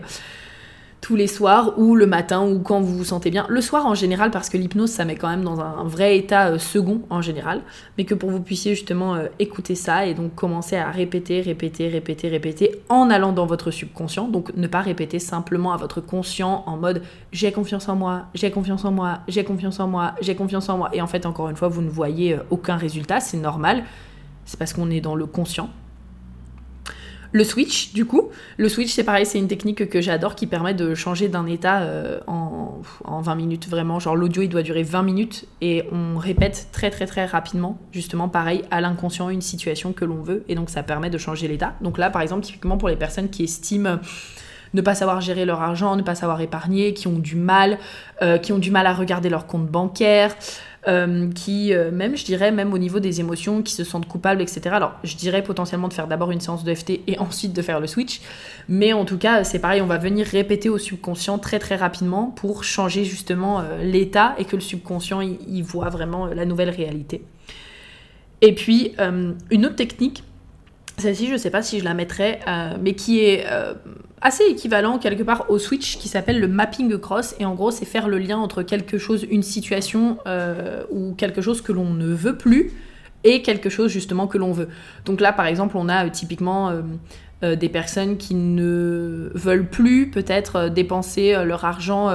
tous 1.00 1.16
les 1.16 1.26
soirs 1.26 1.78
ou 1.78 1.96
le 1.96 2.06
matin 2.06 2.46
ou 2.46 2.60
quand 2.60 2.80
vous 2.80 2.96
vous 2.96 3.04
sentez 3.04 3.30
bien. 3.30 3.46
Le 3.48 3.60
soir 3.60 3.86
en 3.86 3.94
général 3.94 4.30
parce 4.30 4.48
que 4.48 4.56
l'hypnose 4.56 4.90
ça 4.90 5.04
met 5.04 5.16
quand 5.16 5.28
même 5.28 5.44
dans 5.44 5.60
un, 5.60 5.84
vrai 5.84 6.16
état 6.16 6.48
euh, 6.48 6.58
second 6.58 7.02
en 7.10 7.22
général, 7.22 7.62
mais 7.96 8.04
que 8.04 8.14
pour 8.14 8.30
vous 8.30 8.40
puissiez 8.40 8.74
justement 8.74 9.14
euh, 9.14 9.26
écouter 9.38 9.74
ça 9.74 10.06
et 10.06 10.14
donc 10.14 10.34
commencer 10.34 10.76
à 10.76 10.90
répéter, 10.90 11.40
répéter, 11.40 11.88
répéter, 11.88 12.28
répéter 12.28 12.82
en 12.88 13.10
allant 13.10 13.32
dans 13.32 13.46
votre 13.46 13.70
subconscient. 13.70 14.28
Donc 14.28 14.54
ne 14.56 14.66
pas 14.66 14.80
répéter 14.80 15.18
simplement 15.18 15.72
à 15.72 15.76
votre 15.76 16.00
conscient 16.00 16.64
en 16.66 16.76
mode 16.76 17.02
j'ai 17.32 17.52
confiance 17.52 17.88
en 17.88 17.96
moi, 17.96 18.26
j'ai 18.34 18.50
confiance 18.50 18.84
en 18.84 18.92
moi, 18.92 19.20
j'ai 19.28 19.44
confiance 19.44 19.80
en 19.80 19.88
moi, 19.88 20.14
j'ai 20.20 20.34
confiance 20.34 20.68
en 20.68 20.78
moi. 20.78 20.90
Et 20.92 21.00
en 21.00 21.06
fait 21.06 21.24
encore 21.26 21.48
une 21.48 21.56
fois 21.56 21.68
vous 21.68 21.82
ne 21.82 21.90
voyez 21.90 22.34
euh, 22.34 22.42
aucun 22.50 22.76
résultat, 22.76 23.20
c'est 23.20 23.38
normal. 23.38 23.84
C'est 24.44 24.58
parce 24.58 24.72
qu'on 24.72 24.90
est 24.90 25.00
dans 25.00 25.14
le 25.14 25.26
conscient. 25.26 25.70
Le 27.32 27.44
switch, 27.44 27.92
du 27.92 28.06
coup, 28.06 28.30
le 28.56 28.68
switch, 28.68 28.92
c'est 28.92 29.04
pareil, 29.04 29.24
c'est 29.24 29.38
une 29.38 29.46
technique 29.46 29.88
que 29.88 30.00
j'adore 30.00 30.34
qui 30.34 30.48
permet 30.48 30.74
de 30.74 30.94
changer 30.94 31.28
d'un 31.28 31.46
état 31.46 31.82
euh, 31.82 32.18
en, 32.26 32.80
20 33.04 33.34
minutes, 33.36 33.68
vraiment. 33.68 34.00
Genre, 34.00 34.16
l'audio, 34.16 34.42
il 34.42 34.48
doit 34.48 34.62
durer 34.62 34.82
20 34.82 35.02
minutes 35.02 35.46
et 35.60 35.84
on 35.92 36.18
répète 36.18 36.68
très, 36.72 36.90
très, 36.90 37.06
très 37.06 37.26
rapidement, 37.26 37.78
justement, 37.92 38.28
pareil, 38.28 38.62
à 38.70 38.80
l'inconscient, 38.80 39.28
une 39.28 39.42
situation 39.42 39.92
que 39.92 40.04
l'on 40.04 40.22
veut. 40.22 40.44
Et 40.48 40.54
donc, 40.54 40.70
ça 40.70 40.82
permet 40.82 41.10
de 41.10 41.18
changer 41.18 41.46
l'état. 41.46 41.74
Donc 41.82 41.98
là, 41.98 42.10
par 42.10 42.22
exemple, 42.22 42.44
typiquement 42.44 42.78
pour 42.78 42.88
les 42.88 42.96
personnes 42.96 43.28
qui 43.28 43.44
estiment 43.44 43.98
ne 44.74 44.80
pas 44.80 44.94
savoir 44.94 45.20
gérer 45.20 45.44
leur 45.44 45.60
argent, 45.62 45.96
ne 45.96 46.02
pas 46.02 46.14
savoir 46.14 46.40
épargner, 46.40 46.94
qui 46.94 47.08
ont 47.08 47.18
du 47.18 47.36
mal, 47.36 47.78
euh, 48.22 48.38
qui 48.38 48.52
ont 48.52 48.58
du 48.58 48.70
mal 48.70 48.86
à 48.86 48.94
regarder 48.94 49.28
leur 49.28 49.46
compte 49.46 49.66
bancaire, 49.66 50.34
qui, 50.84 51.74
euh, 51.74 51.90
même, 51.90 52.16
je 52.16 52.24
dirais, 52.24 52.52
même 52.52 52.72
au 52.72 52.78
niveau 52.78 53.00
des 53.00 53.20
émotions, 53.20 53.62
qui 53.62 53.74
se 53.74 53.84
sentent 53.84 54.08
coupables, 54.08 54.40
etc. 54.40 54.62
Alors, 54.72 54.94
je 55.04 55.14
dirais 55.16 55.42
potentiellement 55.42 55.88
de 55.88 55.92
faire 55.92 56.06
d'abord 56.06 56.30
une 56.30 56.40
séance 56.40 56.64
de 56.64 56.74
FT 56.74 57.00
et 57.06 57.18
ensuite 57.20 57.52
de 57.52 57.62
faire 57.62 57.80
le 57.80 57.86
switch. 57.86 58.20
Mais 58.68 58.92
en 58.92 59.04
tout 59.04 59.18
cas, 59.18 59.44
c'est 59.44 59.58
pareil, 59.58 59.82
on 59.82 59.86
va 59.86 59.98
venir 59.98 60.26
répéter 60.26 60.68
au 60.68 60.78
subconscient 60.78 61.38
très 61.38 61.58
très 61.58 61.76
rapidement 61.76 62.26
pour 62.26 62.64
changer 62.64 63.04
justement 63.04 63.62
l'état 63.82 64.34
et 64.38 64.44
que 64.44 64.56
le 64.56 64.62
subconscient 64.62 65.20
y, 65.20 65.62
voit 65.62 65.90
vraiment 65.90 66.26
la 66.26 66.44
nouvelle 66.44 66.70
réalité. 66.70 67.22
Et 68.40 68.54
puis, 68.54 68.94
une 69.50 69.66
autre 69.66 69.76
technique, 69.76 70.24
celle-ci, 70.96 71.26
je 71.26 71.32
ne 71.32 71.38
sais 71.38 71.50
pas 71.50 71.62
si 71.62 71.78
je 71.78 71.84
la 71.84 71.94
mettrai, 71.94 72.40
mais 72.80 72.94
qui 72.94 73.20
est 73.20 73.44
assez 74.22 74.44
équivalent 74.44 74.98
quelque 74.98 75.22
part 75.22 75.46
au 75.50 75.58
switch 75.58 75.98
qui 75.98 76.08
s'appelle 76.08 76.40
le 76.40 76.48
mapping 76.48 76.96
cross 76.98 77.34
et 77.38 77.44
en 77.44 77.54
gros 77.54 77.70
c'est 77.70 77.84
faire 77.84 78.08
le 78.08 78.18
lien 78.18 78.38
entre 78.38 78.62
quelque 78.62 78.98
chose, 78.98 79.26
une 79.30 79.42
situation 79.42 80.18
euh, 80.26 80.84
ou 80.90 81.14
quelque 81.14 81.40
chose 81.40 81.62
que 81.62 81.72
l'on 81.72 81.90
ne 81.90 82.12
veut 82.12 82.36
plus 82.36 82.72
et 83.24 83.42
quelque 83.42 83.70
chose 83.70 83.90
justement 83.90 84.26
que 84.26 84.38
l'on 84.38 84.52
veut. 84.52 84.68
Donc 85.04 85.20
là 85.20 85.32
par 85.32 85.46
exemple 85.46 85.76
on 85.76 85.88
a 85.88 86.06
euh, 86.06 86.10
typiquement 86.10 86.70
euh, 87.42 87.56
des 87.56 87.70
personnes 87.70 88.18
qui 88.18 88.34
ne 88.34 89.30
veulent 89.34 89.66
plus 89.66 90.10
peut-être 90.10 90.68
dépenser 90.68 91.32
leur 91.42 91.64
argent 91.64 92.10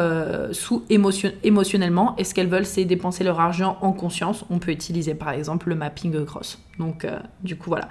sous 0.52 0.84
émotion 0.92 1.32
émotionnellement 1.42 2.16
et 2.20 2.24
ce 2.24 2.36
qu'elles 2.36 2.48
veulent 2.48 2.68
c'est 2.68 2.86
dépenser 2.86 3.24
leur 3.24 3.40
argent 3.40 3.80
en 3.82 3.92
conscience. 3.92 4.46
On 4.52 4.60
peut 4.60 4.70
utiliser 4.70 5.16
par 5.16 5.32
exemple 5.32 5.70
le 5.70 5.74
mapping 5.74 6.24
cross. 6.26 6.60
Donc 6.78 7.08
du 7.42 7.56
coup 7.56 7.72
voilà. 7.72 7.90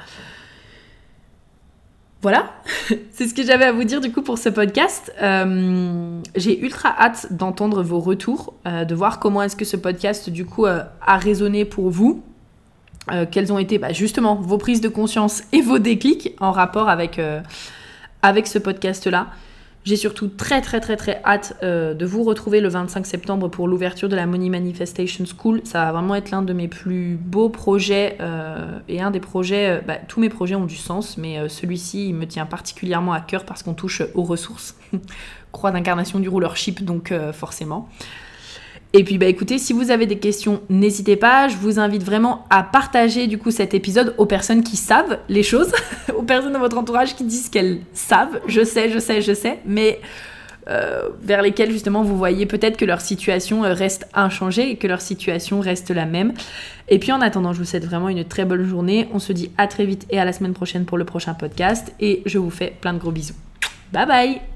Voilà, 2.24 2.54
c'est 3.12 3.28
ce 3.28 3.34
que 3.34 3.42
j'avais 3.42 3.66
à 3.66 3.72
vous 3.72 3.84
dire 3.84 4.00
du 4.00 4.10
coup 4.10 4.22
pour 4.22 4.38
ce 4.38 4.48
podcast. 4.48 5.12
Euh, 5.20 6.22
j'ai 6.34 6.58
ultra 6.58 6.88
hâte 6.98 7.26
d'entendre 7.30 7.82
vos 7.82 8.00
retours, 8.00 8.54
euh, 8.66 8.86
de 8.86 8.94
voir 8.94 9.18
comment 9.18 9.42
est-ce 9.42 9.56
que 9.56 9.66
ce 9.66 9.76
podcast 9.76 10.30
du 10.30 10.46
coup 10.46 10.64
euh, 10.64 10.84
a 11.06 11.18
résonné 11.18 11.66
pour 11.66 11.90
vous. 11.90 12.22
quelles 13.30 13.52
ont 13.52 13.58
été 13.58 13.76
bah, 13.76 13.92
justement 13.92 14.36
vos 14.36 14.56
prises 14.56 14.80
de 14.80 14.88
conscience 14.88 15.42
et 15.52 15.60
vos 15.60 15.78
déclics 15.78 16.34
en 16.40 16.50
rapport 16.50 16.88
avec, 16.88 17.20
avec 18.22 18.46
ce 18.46 18.58
podcast-là. 18.58 19.26
J'ai 19.84 19.96
surtout 19.96 20.28
très 20.28 20.62
très 20.62 20.80
très 20.80 20.96
très 20.96 21.20
hâte 21.26 21.58
euh, 21.62 21.92
de 21.92 22.06
vous 22.06 22.22
retrouver 22.22 22.60
le 22.60 22.68
25 22.68 23.04
septembre 23.06 23.48
pour 23.48 23.68
l'ouverture 23.68 24.08
de 24.08 24.16
la 24.16 24.24
Money 24.24 24.48
Manifestation 24.48 25.24
School. 25.26 25.60
Ça 25.64 25.84
va 25.84 25.92
vraiment 25.92 26.14
être 26.14 26.30
l'un 26.30 26.40
de 26.40 26.54
mes 26.54 26.68
plus 26.68 27.18
beaux 27.20 27.50
projets 27.50 28.16
euh, 28.20 28.78
et 28.88 29.02
un 29.02 29.10
des 29.10 29.20
projets, 29.20 29.68
euh, 29.68 29.80
bah, 29.86 29.96
tous 30.08 30.20
mes 30.20 30.30
projets 30.30 30.54
ont 30.54 30.64
du 30.64 30.76
sens, 30.76 31.18
mais 31.18 31.50
celui-ci 31.50 32.08
il 32.08 32.14
me 32.14 32.26
tient 32.26 32.46
particulièrement 32.46 33.12
à 33.12 33.20
cœur 33.20 33.44
parce 33.44 33.62
qu'on 33.62 33.74
touche 33.74 34.00
aux 34.14 34.22
ressources. 34.22 34.74
Croix 35.52 35.70
d'incarnation 35.70 36.18
du 36.18 36.30
rulership 36.30 36.82
donc 36.82 37.12
forcément. 37.32 37.88
Et 38.96 39.02
puis 39.02 39.18
bah 39.18 39.26
écoutez, 39.26 39.58
si 39.58 39.72
vous 39.72 39.90
avez 39.90 40.06
des 40.06 40.18
questions, 40.18 40.62
n'hésitez 40.70 41.16
pas. 41.16 41.48
Je 41.48 41.56
vous 41.56 41.80
invite 41.80 42.04
vraiment 42.04 42.44
à 42.48 42.62
partager 42.62 43.26
du 43.26 43.38
coup 43.38 43.50
cet 43.50 43.74
épisode 43.74 44.14
aux 44.18 44.24
personnes 44.24 44.62
qui 44.62 44.76
savent 44.76 45.18
les 45.28 45.42
choses, 45.42 45.72
aux 46.16 46.22
personnes 46.22 46.52
de 46.52 46.58
votre 46.58 46.78
entourage 46.78 47.16
qui 47.16 47.24
disent 47.24 47.48
qu'elles 47.48 47.80
savent. 47.92 48.40
Je 48.46 48.64
sais, 48.64 48.90
je 48.90 49.00
sais, 49.00 49.20
je 49.20 49.34
sais, 49.34 49.58
mais 49.66 50.00
euh, 50.68 51.08
vers 51.20 51.42
lesquelles 51.42 51.72
justement 51.72 52.04
vous 52.04 52.16
voyez 52.16 52.46
peut-être 52.46 52.76
que 52.76 52.84
leur 52.84 53.00
situation 53.00 53.64
euh, 53.64 53.74
reste 53.74 54.06
inchangée 54.14 54.70
et 54.70 54.76
que 54.76 54.86
leur 54.86 55.00
situation 55.00 55.58
reste 55.58 55.90
la 55.90 56.06
même. 56.06 56.32
Et 56.88 57.00
puis 57.00 57.10
en 57.10 57.20
attendant, 57.20 57.52
je 57.52 57.58
vous 57.58 57.64
souhaite 57.64 57.84
vraiment 57.84 58.08
une 58.08 58.24
très 58.24 58.44
bonne 58.44 58.64
journée. 58.64 59.08
On 59.12 59.18
se 59.18 59.32
dit 59.32 59.50
à 59.58 59.66
très 59.66 59.86
vite 59.86 60.06
et 60.10 60.20
à 60.20 60.24
la 60.24 60.32
semaine 60.32 60.54
prochaine 60.54 60.84
pour 60.84 60.98
le 60.98 61.04
prochain 61.04 61.34
podcast. 61.34 61.92
Et 61.98 62.22
je 62.26 62.38
vous 62.38 62.50
fais 62.50 62.72
plein 62.80 62.92
de 62.92 62.98
gros 62.98 63.10
bisous. 63.10 63.34
Bye 63.92 64.06
bye 64.06 64.53